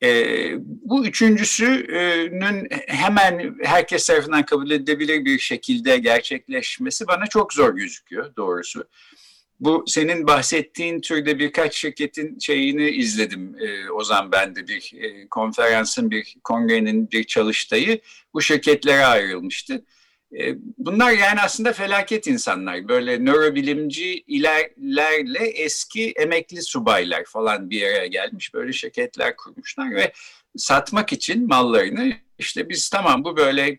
E, 0.03 0.51
bu 0.59 1.05
üçüncüsünün 1.05 2.67
hemen 2.87 3.55
herkes 3.63 4.07
tarafından 4.07 4.45
kabul 4.45 4.71
edilebilir 4.71 5.25
bir 5.25 5.39
şekilde 5.39 5.97
gerçekleşmesi 5.97 7.07
bana 7.07 7.27
çok 7.27 7.53
zor 7.53 7.75
gözüküyor 7.75 8.35
doğrusu 8.35 8.87
bu 9.59 9.83
senin 9.87 10.27
bahsettiğin 10.27 11.01
türde 11.01 11.39
birkaç 11.39 11.75
şirketin 11.75 12.39
şeyini 12.39 12.89
izledim 12.89 13.55
e, 13.59 13.91
Ozan 13.91 14.31
ben 14.31 14.55
de 14.55 14.67
bir 14.67 14.93
e, 15.01 15.27
konferansın 15.27 16.11
bir 16.11 16.35
kongrenin 16.43 17.11
bir 17.11 17.23
çalıştayı 17.23 18.01
bu 18.33 18.41
şirketlere 18.41 19.05
ayrılmıştı. 19.05 19.85
E, 20.33 20.55
bunlar 20.77 21.11
yani 21.11 21.41
aslında 21.41 21.73
felaket 21.73 22.27
insanlar. 22.27 22.87
Böyle 22.87 23.25
nörobilimci 23.25 24.23
ilerlerle 24.27 25.47
eski 25.47 26.11
emekli 26.11 26.61
subaylar 26.61 27.23
falan 27.23 27.69
bir 27.69 27.79
yere 27.79 28.07
gelmiş 28.07 28.53
böyle 28.53 28.73
şirketler 28.73 29.35
kurmuşlar 29.35 29.95
ve 29.95 30.13
satmak 30.57 31.13
için 31.13 31.47
mallarını 31.47 32.13
işte 32.39 32.69
biz 32.69 32.89
tamam 32.89 33.23
bu 33.23 33.37
böyle 33.37 33.75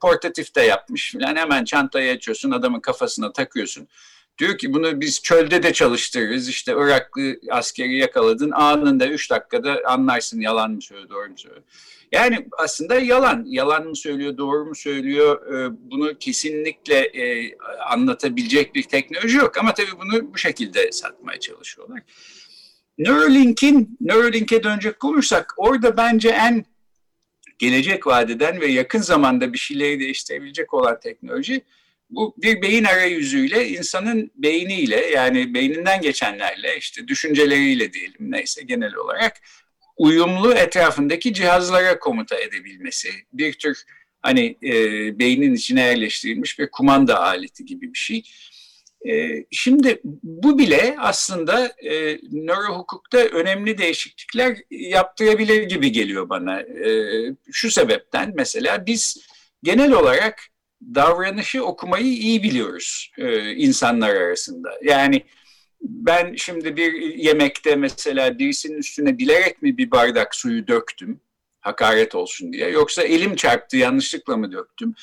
portatif 0.00 0.54
de 0.56 0.62
yapmış 0.62 1.14
yani 1.18 1.38
hemen 1.38 1.64
çantayı 1.64 2.12
açıyorsun 2.12 2.50
adamın 2.50 2.80
kafasına 2.80 3.32
takıyorsun 3.32 3.88
Diyor 4.40 4.58
ki 4.58 4.72
bunu 4.72 5.00
biz 5.00 5.22
çölde 5.22 5.62
de 5.62 5.72
çalıştırırız. 5.72 6.48
İşte 6.48 6.72
Iraklı 6.72 7.40
askeri 7.50 7.96
yakaladın 7.96 8.50
anında 8.50 9.06
3 9.06 9.30
dakikada 9.30 9.80
anlarsın 9.86 10.40
yalan 10.40 10.70
mı 10.70 10.82
söylüyor 10.82 11.08
doğru 11.10 11.28
mu 11.28 11.38
söylüyor. 11.38 11.62
Yani 12.12 12.46
aslında 12.58 12.94
yalan. 12.94 13.44
Yalan 13.46 13.86
mı 13.86 13.96
söylüyor 13.96 14.36
doğru 14.36 14.64
mu 14.64 14.74
söylüyor 14.74 15.54
ee, 15.54 15.70
bunu 15.90 16.18
kesinlikle 16.18 16.96
e, 16.96 17.56
anlatabilecek 17.90 18.74
bir 18.74 18.82
teknoloji 18.82 19.36
yok. 19.36 19.58
Ama 19.58 19.74
tabii 19.74 19.98
bunu 20.00 20.32
bu 20.34 20.38
şekilde 20.38 20.92
satmaya 20.92 21.40
çalışıyorlar. 21.40 22.02
Neuralink'in, 22.98 23.96
Neuralink'e 24.00 24.62
dönecek 24.62 25.04
olursak 25.04 25.54
orada 25.56 25.96
bence 25.96 26.28
en 26.28 26.64
gelecek 27.58 28.06
vadeden 28.06 28.60
ve 28.60 28.66
yakın 28.66 29.00
zamanda 29.00 29.52
bir 29.52 29.58
şeyleri 29.58 30.00
değiştirebilecek 30.00 30.74
olan 30.74 31.00
teknoloji 31.00 31.62
bu 32.10 32.34
bir 32.38 32.62
beyin 32.62 32.84
arayüzüyle 32.84 33.68
insanın 33.68 34.30
beyniyle 34.34 35.06
yani 35.06 35.54
beyninden 35.54 36.00
geçenlerle 36.00 36.76
işte 36.78 37.08
düşünceleriyle 37.08 37.92
diyelim 37.92 38.16
neyse 38.20 38.62
genel 38.62 38.94
olarak 38.94 39.40
uyumlu 39.96 40.54
etrafındaki 40.54 41.34
cihazlara 41.34 41.98
komuta 41.98 42.36
edebilmesi. 42.36 43.08
Bir 43.32 43.52
tür 43.52 43.84
hani 44.22 44.56
e, 44.62 44.74
beynin 45.18 45.54
içine 45.54 45.80
yerleştirilmiş 45.82 46.58
bir 46.58 46.70
kumanda 46.70 47.20
aleti 47.20 47.64
gibi 47.64 47.92
bir 47.92 47.98
şey. 47.98 48.22
E, 49.08 49.44
şimdi 49.50 50.00
bu 50.22 50.58
bile 50.58 50.96
aslında 50.98 51.66
e, 51.66 52.18
nöro 52.32 52.78
hukukta 52.78 53.18
önemli 53.18 53.78
değişiklikler 53.78 54.56
yaptırabilir 54.70 55.62
gibi 55.62 55.92
geliyor 55.92 56.28
bana. 56.28 56.60
E, 56.60 56.90
şu 57.52 57.70
sebepten 57.70 58.32
mesela 58.36 58.86
biz 58.86 59.26
genel 59.62 59.92
olarak 59.92 60.50
davranışı 60.82 61.64
okumayı 61.64 62.06
iyi 62.06 62.42
biliyoruz 62.42 63.12
e, 63.18 63.52
insanlar 63.52 64.14
arasında. 64.14 64.78
Yani 64.82 65.24
ben 65.80 66.34
şimdi 66.34 66.76
bir 66.76 66.92
yemekte 67.16 67.76
mesela 67.76 68.38
birisinin 68.38 68.78
üstüne 68.78 69.18
bilerek 69.18 69.62
mi 69.62 69.78
bir 69.78 69.90
bardak 69.90 70.34
suyu 70.34 70.68
döktüm 70.68 71.20
hakaret 71.60 72.14
olsun 72.14 72.52
diye 72.52 72.68
yoksa 72.68 73.02
elim 73.02 73.36
çarptı 73.36 73.76
yanlışlıkla 73.76 74.36
mı 74.36 74.52
döktüm? 74.52 74.94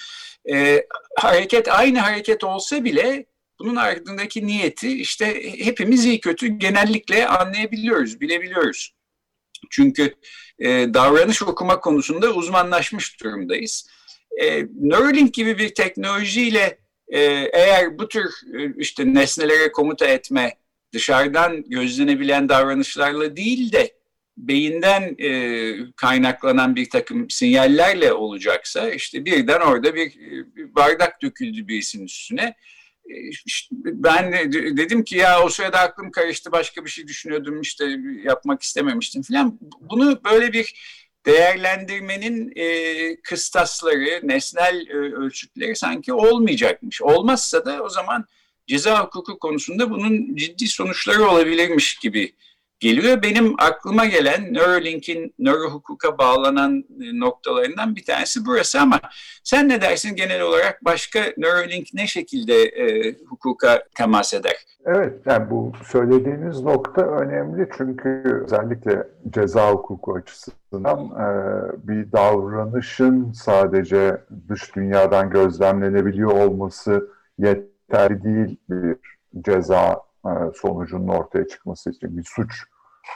E, 0.51 0.85
hareket 1.17 1.67
aynı 1.67 1.99
hareket 1.99 2.43
olsa 2.43 2.83
bile 2.83 3.25
bunun 3.59 3.75
ardındaki 3.75 4.47
niyeti 4.47 5.01
işte 5.01 5.51
hepimiz 5.65 6.05
iyi 6.05 6.19
kötü 6.19 6.47
genellikle 6.47 7.27
anlayabiliyoruz, 7.27 8.21
bilebiliyoruz. 8.21 8.93
Çünkü 9.69 10.15
e, 10.59 10.69
davranış 10.93 11.43
okuma 11.43 11.79
konusunda 11.79 12.33
uzmanlaşmış 12.33 13.23
durumdayız 13.23 13.89
e, 14.41 14.65
Neuralink 14.79 15.33
gibi 15.33 15.57
bir 15.57 15.69
teknolojiyle 15.75 16.79
e, 17.07 17.19
eğer 17.53 17.99
bu 17.99 18.07
tür 18.07 18.23
e, 18.59 18.73
işte 18.77 19.13
nesnelere 19.13 19.71
komuta 19.71 20.05
etme 20.05 20.57
dışarıdan 20.93 21.63
gözlenebilen 21.69 22.49
davranışlarla 22.49 23.35
değil 23.35 23.71
de 23.71 23.97
beyinden 24.37 25.15
e, 25.19 25.31
kaynaklanan 25.95 26.75
bir 26.75 26.89
takım 26.89 27.29
sinyallerle 27.29 28.13
olacaksa 28.13 28.89
işte 28.89 29.25
birden 29.25 29.59
orada 29.59 29.95
bir, 29.95 30.15
bir 30.55 30.75
bardak 30.75 31.21
döküldü 31.21 31.67
birisinin 31.67 32.05
üstüne. 32.05 32.55
E, 33.09 33.29
işte 33.45 33.75
ben 33.83 34.33
de, 34.33 34.51
dedim 34.77 35.03
ki 35.03 35.17
ya 35.17 35.43
o 35.43 35.49
sırada 35.49 35.79
aklım 35.79 36.11
karıştı 36.11 36.51
başka 36.51 36.85
bir 36.85 36.89
şey 36.89 37.07
düşünüyordum 37.07 37.61
işte 37.61 37.85
yapmak 38.23 38.61
istememiştim 38.61 39.21
falan. 39.21 39.59
Bunu 39.81 40.23
böyle 40.23 40.53
bir 40.53 40.73
değerlendirmenin 41.27 42.53
e, 42.55 43.21
kıstasları, 43.21 44.19
nesnel 44.23 44.87
e, 44.87 44.93
ölçütleri 44.93 45.75
sanki 45.75 46.13
olmayacakmış. 46.13 47.01
Olmazsa 47.01 47.65
da 47.65 47.83
o 47.83 47.89
zaman 47.89 48.25
ceza 48.67 49.03
hukuku 49.03 49.39
konusunda 49.39 49.89
bunun 49.89 50.35
ciddi 50.35 50.67
sonuçları 50.67 51.27
olabilirmiş 51.27 51.95
gibi 51.95 52.33
geliyor. 52.79 53.21
Benim 53.23 53.55
aklıma 53.57 54.05
gelen 54.05 54.53
Neuralink'in 54.53 55.33
nörohukuka 55.39 56.17
bağlanan 56.17 56.77
e, 56.77 57.19
noktalarından 57.19 57.95
bir 57.95 58.05
tanesi 58.05 58.45
burası 58.45 58.81
ama 58.81 58.99
sen 59.43 59.69
ne 59.69 59.81
dersin 59.81 60.15
genel 60.15 60.41
olarak 60.41 60.85
başka 60.85 61.19
Neuralink 61.37 61.87
ne 61.93 62.07
şekilde 62.07 62.63
e, 62.63 63.15
hukuka 63.25 63.83
temas 63.95 64.33
eder? 64.33 64.55
Evet, 64.85 65.13
yani 65.25 65.49
bu 65.49 65.71
söylediğiniz 65.91 66.61
nokta 66.61 67.01
önemli 67.01 67.69
çünkü 67.77 68.41
özellikle 68.45 69.07
ceza 69.29 69.71
hukuku 69.71 70.13
açısından 70.13 70.99
e, 70.99 71.27
bir 71.87 72.11
davranışın 72.11 73.31
sadece 73.31 74.17
dış 74.49 74.75
dünyadan 74.75 75.29
gözlemlenebiliyor 75.29 76.31
olması 76.31 77.09
yeterli 77.39 78.23
değil 78.23 78.57
bir 78.69 78.97
ceza 79.41 80.06
e, 80.25 80.31
sonucunun 80.55 81.07
ortaya 81.07 81.47
çıkması 81.47 81.89
için, 81.89 82.17
bir 82.17 82.23
suç 82.23 82.63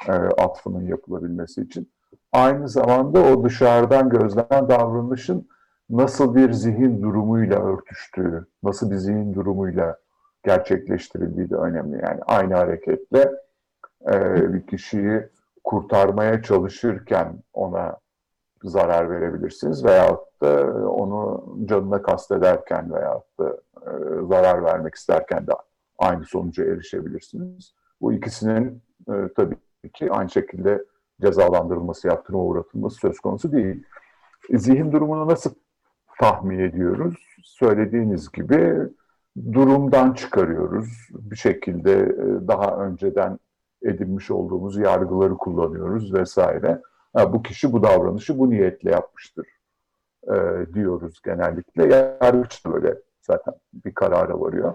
e, 0.07 0.11
atfının 0.11 0.87
yapılabilmesi 0.87 1.61
için. 1.61 1.91
Aynı 2.31 2.69
zamanda 2.69 3.19
o 3.19 3.43
dışarıdan 3.43 4.09
gözlenen 4.09 4.69
davranışın 4.69 5.47
nasıl 5.89 6.35
bir 6.35 6.53
zihin 6.53 7.01
durumuyla 7.01 7.65
örtüştüğü, 7.65 8.47
nasıl 8.63 8.91
bir 8.91 8.95
zihin 8.95 9.33
durumuyla 9.33 9.97
gerçekleştirildiği 10.43 11.49
de 11.49 11.55
önemli. 11.55 12.01
Yani 12.03 12.19
aynı 12.27 12.55
hareketle 12.55 13.31
e, 14.13 14.53
bir 14.53 14.67
kişiyi 14.67 15.29
kurtarmaya 15.63 16.41
çalışırken 16.41 17.43
ona 17.53 17.97
zarar 18.63 19.09
verebilirsiniz 19.09 19.85
veyahut 19.85 20.41
da 20.41 20.65
onu 20.89 21.45
canına 21.65 22.01
kastederken 22.01 22.93
veyahut 22.93 23.39
da 23.39 23.57
zarar 24.27 24.63
vermek 24.63 24.95
isterken 24.95 25.47
de 25.47 25.51
aynı 26.01 26.25
sonuca 26.25 26.65
erişebilirsiniz. 26.65 27.73
Bu 28.01 28.13
ikisinin 28.13 28.81
e, 29.09 29.13
tabii 29.35 29.55
ki 29.93 30.11
aynı 30.11 30.29
şekilde 30.29 30.85
cezalandırılması, 31.21 32.07
yaptırıma 32.07 32.43
uğratılması 32.43 32.95
söz 32.95 33.19
konusu 33.19 33.51
değil. 33.51 33.83
Zihin 34.53 34.91
durumunu 34.91 35.27
nasıl 35.27 35.53
tahmin 36.19 36.59
ediyoruz? 36.59 37.15
Söylediğiniz 37.43 38.31
gibi 38.31 38.77
durumdan 39.53 40.13
çıkarıyoruz. 40.13 41.09
Bir 41.11 41.35
şekilde 41.35 41.93
e, 41.93 42.47
daha 42.47 42.77
önceden 42.77 43.39
edinmiş 43.83 44.31
olduğumuz 44.31 44.77
yargıları 44.77 45.37
kullanıyoruz 45.37 46.13
vesaire. 46.13 46.81
Ha, 47.13 47.33
bu 47.33 47.43
kişi 47.43 47.73
bu 47.73 47.83
davranışı 47.83 48.39
bu 48.39 48.49
niyetle 48.49 48.91
yapmıştır 48.91 49.47
e, 50.27 50.65
diyoruz 50.73 51.21
genellikle. 51.25 51.95
Yargıç 52.21 52.65
da 52.65 52.73
böyle 52.73 52.95
zaten 53.21 53.53
bir 53.73 53.93
karara 53.93 54.39
varıyor. 54.39 54.73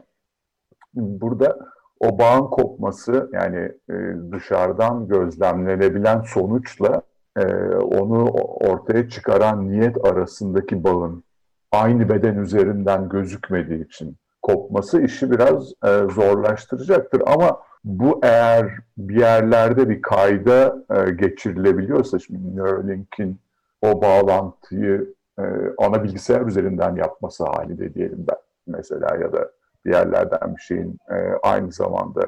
Burada 0.96 1.59
o 2.00 2.18
bağın 2.18 2.46
kopması 2.46 3.30
yani 3.32 3.72
e, 3.90 3.94
dışarıdan 4.32 5.09
gözlemlenebilen 5.09 6.20
sonuçla 6.20 7.02
e, 7.37 7.44
onu 7.76 8.30
ortaya 8.70 9.09
çıkaran 9.09 9.70
niyet 9.70 10.04
arasındaki 10.04 10.85
bağın 10.85 11.24
aynı 11.72 12.09
beden 12.09 12.37
üzerinden 12.37 13.09
gözükmediği 13.09 13.85
için 13.87 14.16
kopması 14.42 15.02
işi 15.02 15.30
biraz 15.30 15.72
e, 15.85 15.88
zorlaştıracaktır. 16.14 17.22
Ama 17.26 17.61
bu 17.85 18.20
eğer 18.22 18.70
bir 18.98 19.20
yerlerde 19.20 19.88
bir 19.88 20.02
kayda 20.02 20.85
e, 20.90 21.11
geçirilebiliyorsa, 21.11 22.18
şimdi 22.18 22.56
Neuralink'in 22.56 23.38
o 23.82 24.02
bağlantıyı 24.02 25.14
e, 25.38 25.42
ana 25.78 26.04
bilgisayar 26.04 26.46
üzerinden 26.46 26.96
yapması 26.96 27.44
halinde 27.44 27.94
diyelim 27.94 28.26
ben 28.28 28.37
mesela 28.66 29.16
ya 29.16 29.32
da 29.32 29.50
bir 29.87 29.92
yerlerden 29.92 30.57
bir 30.57 30.61
şeyin 30.61 30.99
e, 31.11 31.14
aynı 31.42 31.72
zamanda 31.72 32.20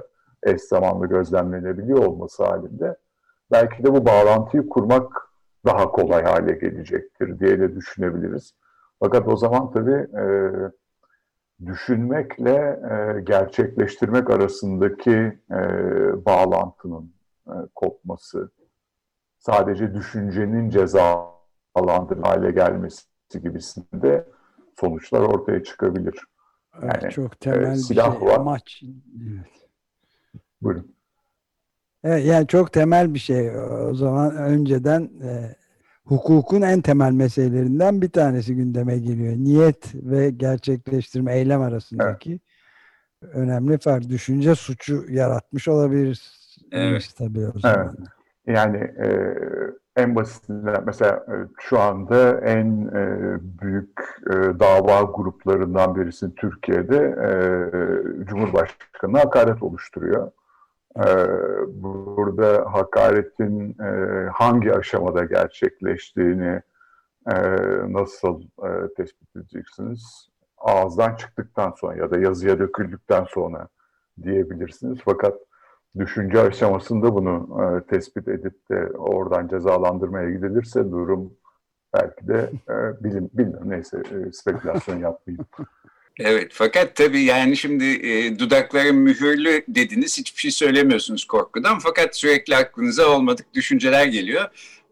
eş 0.43 0.63
zamanlı 0.63 1.07
gözlemlenebiliyor 1.07 1.99
olması 1.99 2.45
halinde 2.45 2.97
belki 3.51 3.85
de 3.85 3.95
bu 3.95 4.07
bağlantıyı 4.07 4.69
kurmak 4.69 5.29
daha 5.65 5.91
kolay 5.91 6.25
hale 6.25 6.53
gelecektir 6.53 7.41
diye 7.41 7.61
de 7.61 7.77
düşünebiliriz. 7.77 8.55
Fakat 9.01 9.29
o 9.29 9.37
zaman 9.37 9.71
tabii 9.71 10.07
e, 10.19 10.25
düşünmekle 11.67 12.81
e, 12.91 13.21
gerçekleştirmek 13.21 14.31
arasındaki 14.31 15.39
e, 15.51 15.61
bağlantının 16.25 17.13
e, 17.47 17.55
kopması, 17.75 18.51
sadece 19.39 19.95
düşüncenin 19.95 20.71
cezalandırı 20.71 22.21
hale 22.23 22.51
gelmesi 22.51 23.03
gibisinde 23.43 24.25
sonuçlar 24.81 25.21
ortaya 25.21 25.65
çıkabilir. 25.65 26.25
Yani, 26.83 27.13
çok 27.13 27.41
temel 27.41 27.73
e, 27.73 27.77
silah 27.77 28.15
bir 28.15 28.19
şey. 28.19 28.29
Var. 28.29 28.37
Amaç. 28.37 28.83
Evet. 29.33 29.69
Buyurun. 30.63 30.95
Evet, 32.05 32.27
yani 32.27 32.47
çok 32.47 32.73
temel 32.73 33.15
bir 33.15 33.19
şey. 33.19 33.57
O 33.61 33.95
zaman 33.95 34.37
önceden 34.37 35.11
e, 35.23 35.57
hukukun 36.05 36.63
en 36.63 36.81
temel 36.81 37.13
meselelerinden 37.13 38.03
bir 38.03 38.11
tanesi 38.11 38.55
gündeme 38.55 38.99
geliyor. 38.99 39.37
Niyet 39.37 39.95
ve 39.95 40.31
gerçekleştirme 40.31 41.35
eylem 41.39 41.61
arasındaki 41.63 42.41
evet. 43.23 43.35
önemli 43.35 43.79
fark. 43.79 44.09
Düşünce 44.09 44.55
suçu 44.55 45.05
yaratmış 45.11 45.69
olabilir. 45.69 46.33
Evet. 46.73 47.11
Tabii 47.19 47.49
o 47.49 47.59
zaman. 47.59 47.97
Evet. 47.99 48.18
Yani 48.49 48.77
e, 48.77 49.35
en 49.97 50.17
basitinden 50.17 50.83
mesela 50.87 51.17
e, 51.29 51.35
şu 51.59 51.81
anda 51.81 52.41
en 52.41 52.91
e, 52.95 53.37
büyük 53.63 54.01
e, 54.27 54.35
dava 54.61 55.03
gruplarından 55.03 55.95
birisi 55.97 56.35
Türkiye'de 56.35 56.97
e, 56.97 57.31
Cumhurbaşkanı 58.25 59.19
hakaret 59.19 59.63
oluşturuyor. 59.63 60.31
E, 60.97 61.07
burada 61.83 62.73
hakaretin 62.73 63.77
e, 63.83 64.27
hangi 64.33 64.75
aşamada 64.75 65.25
gerçekleştiğini 65.25 66.63
e, 67.31 67.37
nasıl 67.89 68.43
e, 68.43 68.95
tespit 68.97 69.37
edeceksiniz? 69.37 70.29
Ağızdan 70.59 71.15
çıktıktan 71.15 71.75
sonra 71.81 71.97
ya 71.97 72.11
da 72.11 72.19
yazıya 72.19 72.59
döküldükten 72.59 73.25
sonra 73.25 73.69
diyebilirsiniz. 74.23 74.99
Fakat 75.05 75.35
düşünce 75.99 76.41
aşamasında 76.41 77.15
bunu 77.15 77.49
e, 77.63 77.91
tespit 77.91 78.29
edip 78.29 78.71
de 78.71 78.87
oradan 78.97 79.49
cezalandırmaya 79.49 80.31
gidilirse 80.31 80.91
durum 80.91 81.33
belki 81.95 82.29
de 82.29 82.51
e, 82.69 83.05
bilim 83.05 83.31
bilmiyorum 83.33 83.71
neyse 83.71 83.97
e, 83.99 84.33
spekülasyon 84.33 84.99
yapmayayım. 85.01 85.47
Evet 86.21 86.51
fakat 86.55 86.97
tabii 86.97 87.23
yani 87.23 87.57
şimdi 87.57 87.85
e, 87.85 88.39
dudakların 88.39 88.97
mühürlü 88.97 89.63
dediniz 89.69 90.19
hiçbir 90.19 90.41
şey 90.41 90.51
söylemiyorsunuz 90.51 91.25
korkudan 91.25 91.79
fakat 91.79 92.17
sürekli 92.17 92.57
aklınıza 92.57 93.07
olmadık 93.07 93.55
düşünceler 93.55 94.07
geliyor. 94.07 94.45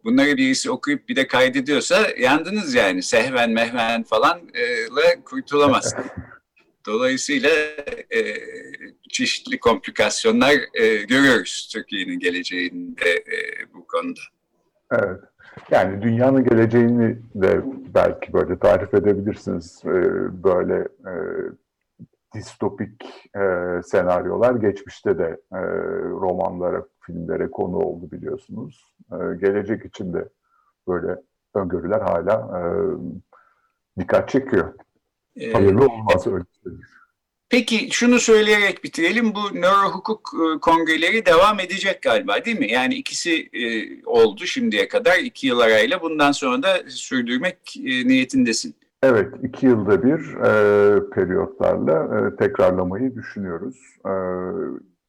Bunları 0.04 0.37
birisi 0.37 0.70
okuyup 0.70 1.09
bir 1.09 1.16
de 1.16 1.26
kaydediyorsa 1.26 2.06
yandınız 2.18 2.74
yani 2.74 3.02
sehven 3.02 3.50
mehven 3.50 4.02
falan 4.02 4.40
ile 4.54 5.22
kurtulamazsınız. 5.24 6.06
Dolayısıyla 6.87 7.51
e, 8.11 8.20
çeşitli 9.09 9.59
komplikasyonlar 9.61 10.53
e, 10.75 10.96
görüyoruz 10.96 11.70
Türkiye'nin 11.72 12.18
geleceğinde 12.18 13.11
e, 13.11 13.37
bu 13.75 13.87
konuda. 13.87 14.20
Evet. 14.92 15.20
Yani 15.70 16.03
dünyanın 16.03 16.44
geleceğini 16.44 17.18
de 17.35 17.62
belki 17.94 18.33
böyle 18.33 18.59
tarif 18.59 18.94
edebilirsiniz. 18.94 19.83
E, 19.85 19.94
böyle 20.44 20.88
e, 21.07 21.14
distopik 22.35 23.03
e, 23.37 23.42
senaryolar 23.83 24.55
geçmişte 24.55 25.18
de 25.18 25.40
e, 25.53 25.61
romanlara, 26.11 26.85
filmlere 27.01 27.51
konu 27.51 27.77
oldu 27.77 28.11
biliyorsunuz. 28.12 28.94
E, 29.12 29.16
gelecek 29.40 29.85
için 29.85 30.12
de 30.12 30.29
böyle 30.88 31.16
öngörüler 31.55 32.01
hala 32.01 32.59
e, 32.59 32.62
dikkat 34.01 34.29
çekiyor. 34.29 34.75
Hayırlı 35.53 35.85
olmaz 35.85 36.27
öyle 36.27 36.44
Peki 37.50 37.88
şunu 37.90 38.18
söyleyerek 38.18 38.85
bitirelim. 38.85 39.35
Bu 39.35 39.61
nöro 39.61 39.90
hukuk 39.90 40.31
e, 40.35 40.61
kongreleri 40.61 41.26
devam 41.26 41.61
edecek 41.61 42.02
galiba 42.02 42.44
değil 42.44 42.59
mi? 42.59 42.72
Yani 42.72 42.94
ikisi 42.94 43.48
e, 43.52 43.64
oldu 44.05 44.44
şimdiye 44.46 44.88
kadar 44.88 45.18
iki 45.18 45.46
yıl 45.46 45.61
arayla. 45.61 46.02
Bundan 46.02 46.33
sonra 46.33 46.62
da 46.62 46.68
sürdürmek 46.88 47.76
e, 47.76 48.09
niyetindesin. 48.09 48.74
Evet, 49.02 49.35
iki 49.42 49.66
yılda 49.66 50.02
bir 50.02 50.35
e, 50.35 51.11
periyotlarla 51.11 52.18
e, 52.18 52.37
tekrarlamayı 52.37 53.14
düşünüyoruz. 53.14 53.76
E, 54.07 54.12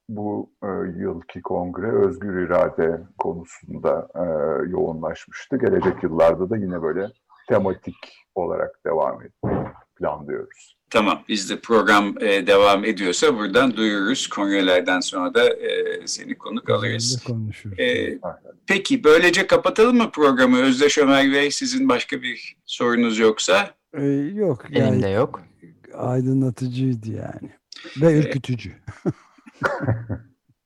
bu 0.10 0.50
e, 0.63 0.67
yılki 0.98 1.41
kongre 1.41 1.91
özgür 1.91 2.41
irade 2.41 3.02
konusunda 3.17 4.08
e, 4.15 4.24
yoğunlaşmıştı. 4.70 5.58
Gelecek 5.58 6.04
yıllarda 6.04 6.50
da 6.50 6.58
yine 6.58 6.82
böyle 6.82 7.08
tematik 7.50 7.96
olarak 8.36 8.86
devam 8.86 9.22
etmeyi 9.22 9.57
planlıyoruz. 9.99 10.77
Tamam 10.89 11.23
biz 11.27 11.49
de 11.49 11.60
program 11.60 12.15
e, 12.21 12.47
devam 12.47 12.86
ediyorsa 12.86 13.38
buradan 13.38 13.75
duyururuz. 13.77 14.27
Kongrelerden 14.27 14.99
sonra 14.99 15.33
da 15.33 15.49
e, 15.49 16.07
seni 16.07 16.36
konuk 16.38 16.69
alırız. 16.69 17.23
konuşuruz. 17.23 17.79
E, 17.79 18.19
peki 18.67 19.03
böylece 19.03 19.47
kapatalım 19.47 19.97
mı 19.97 20.12
programı? 20.12 20.57
Özdeş 20.62 20.97
Ömer 20.97 21.31
Bey 21.31 21.51
sizin 21.51 21.89
başka 21.89 22.21
bir 22.21 22.55
sorunuz 22.65 23.19
yoksa? 23.19 23.71
Ee, 23.93 24.05
yok 24.33 24.65
Benim 24.71 24.81
yani 24.86 25.03
de 25.03 25.10
yok. 25.10 25.41
aydınlatıcıydı 25.93 27.12
yani. 27.12 27.51
Ve 28.01 28.19
ürkütücü. 28.19 28.71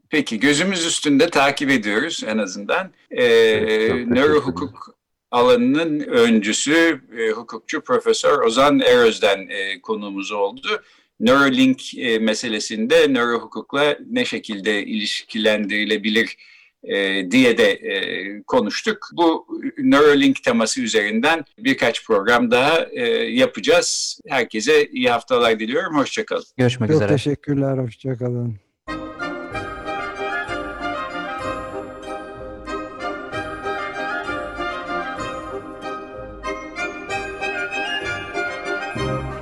Peki 0.09 0.39
gözümüz 0.39 0.85
üstünde 0.85 1.29
takip 1.29 1.69
ediyoruz 1.69 2.23
en 2.27 2.37
azından. 2.37 2.91
Ee, 3.11 3.23
Evet, 3.23 4.07
nöro 4.07 4.25
ederim. 4.25 4.41
hukuk 4.41 4.95
alanının 5.31 5.99
öncüsü 5.99 7.01
e, 7.17 7.29
hukukçu 7.29 7.81
Profesör 7.81 8.41
Ozan 8.43 8.79
Eröz'den 8.79 9.47
e, 9.49 9.81
konuğumuz 9.81 10.31
oldu. 10.31 10.81
Neuralink 11.19 11.97
e, 11.97 12.19
meselesinde 12.19 13.07
nöro 13.07 13.39
hukukla 13.39 13.97
ne 14.09 14.25
şekilde 14.25 14.83
ilişkilendirilebilir 14.83 16.37
e, 16.83 17.25
diye 17.31 17.57
de 17.57 17.71
e, 17.71 18.43
konuştuk. 18.43 19.09
Bu 19.13 19.47
Neuralink 19.77 20.43
teması 20.43 20.81
üzerinden 20.81 21.45
birkaç 21.57 22.05
program 22.05 22.51
daha 22.51 22.85
e, 22.91 23.05
yapacağız. 23.31 24.19
Herkese 24.27 24.85
iyi 24.87 25.09
haftalar 25.09 25.59
diliyorum. 25.59 25.97
Hoşçakalın. 25.97 26.43
Görüşmek 26.57 26.89
Çok 26.89 26.95
üzere. 26.95 27.09
teşekkürler. 27.09 27.77
Hoşçakalın. 27.77 28.70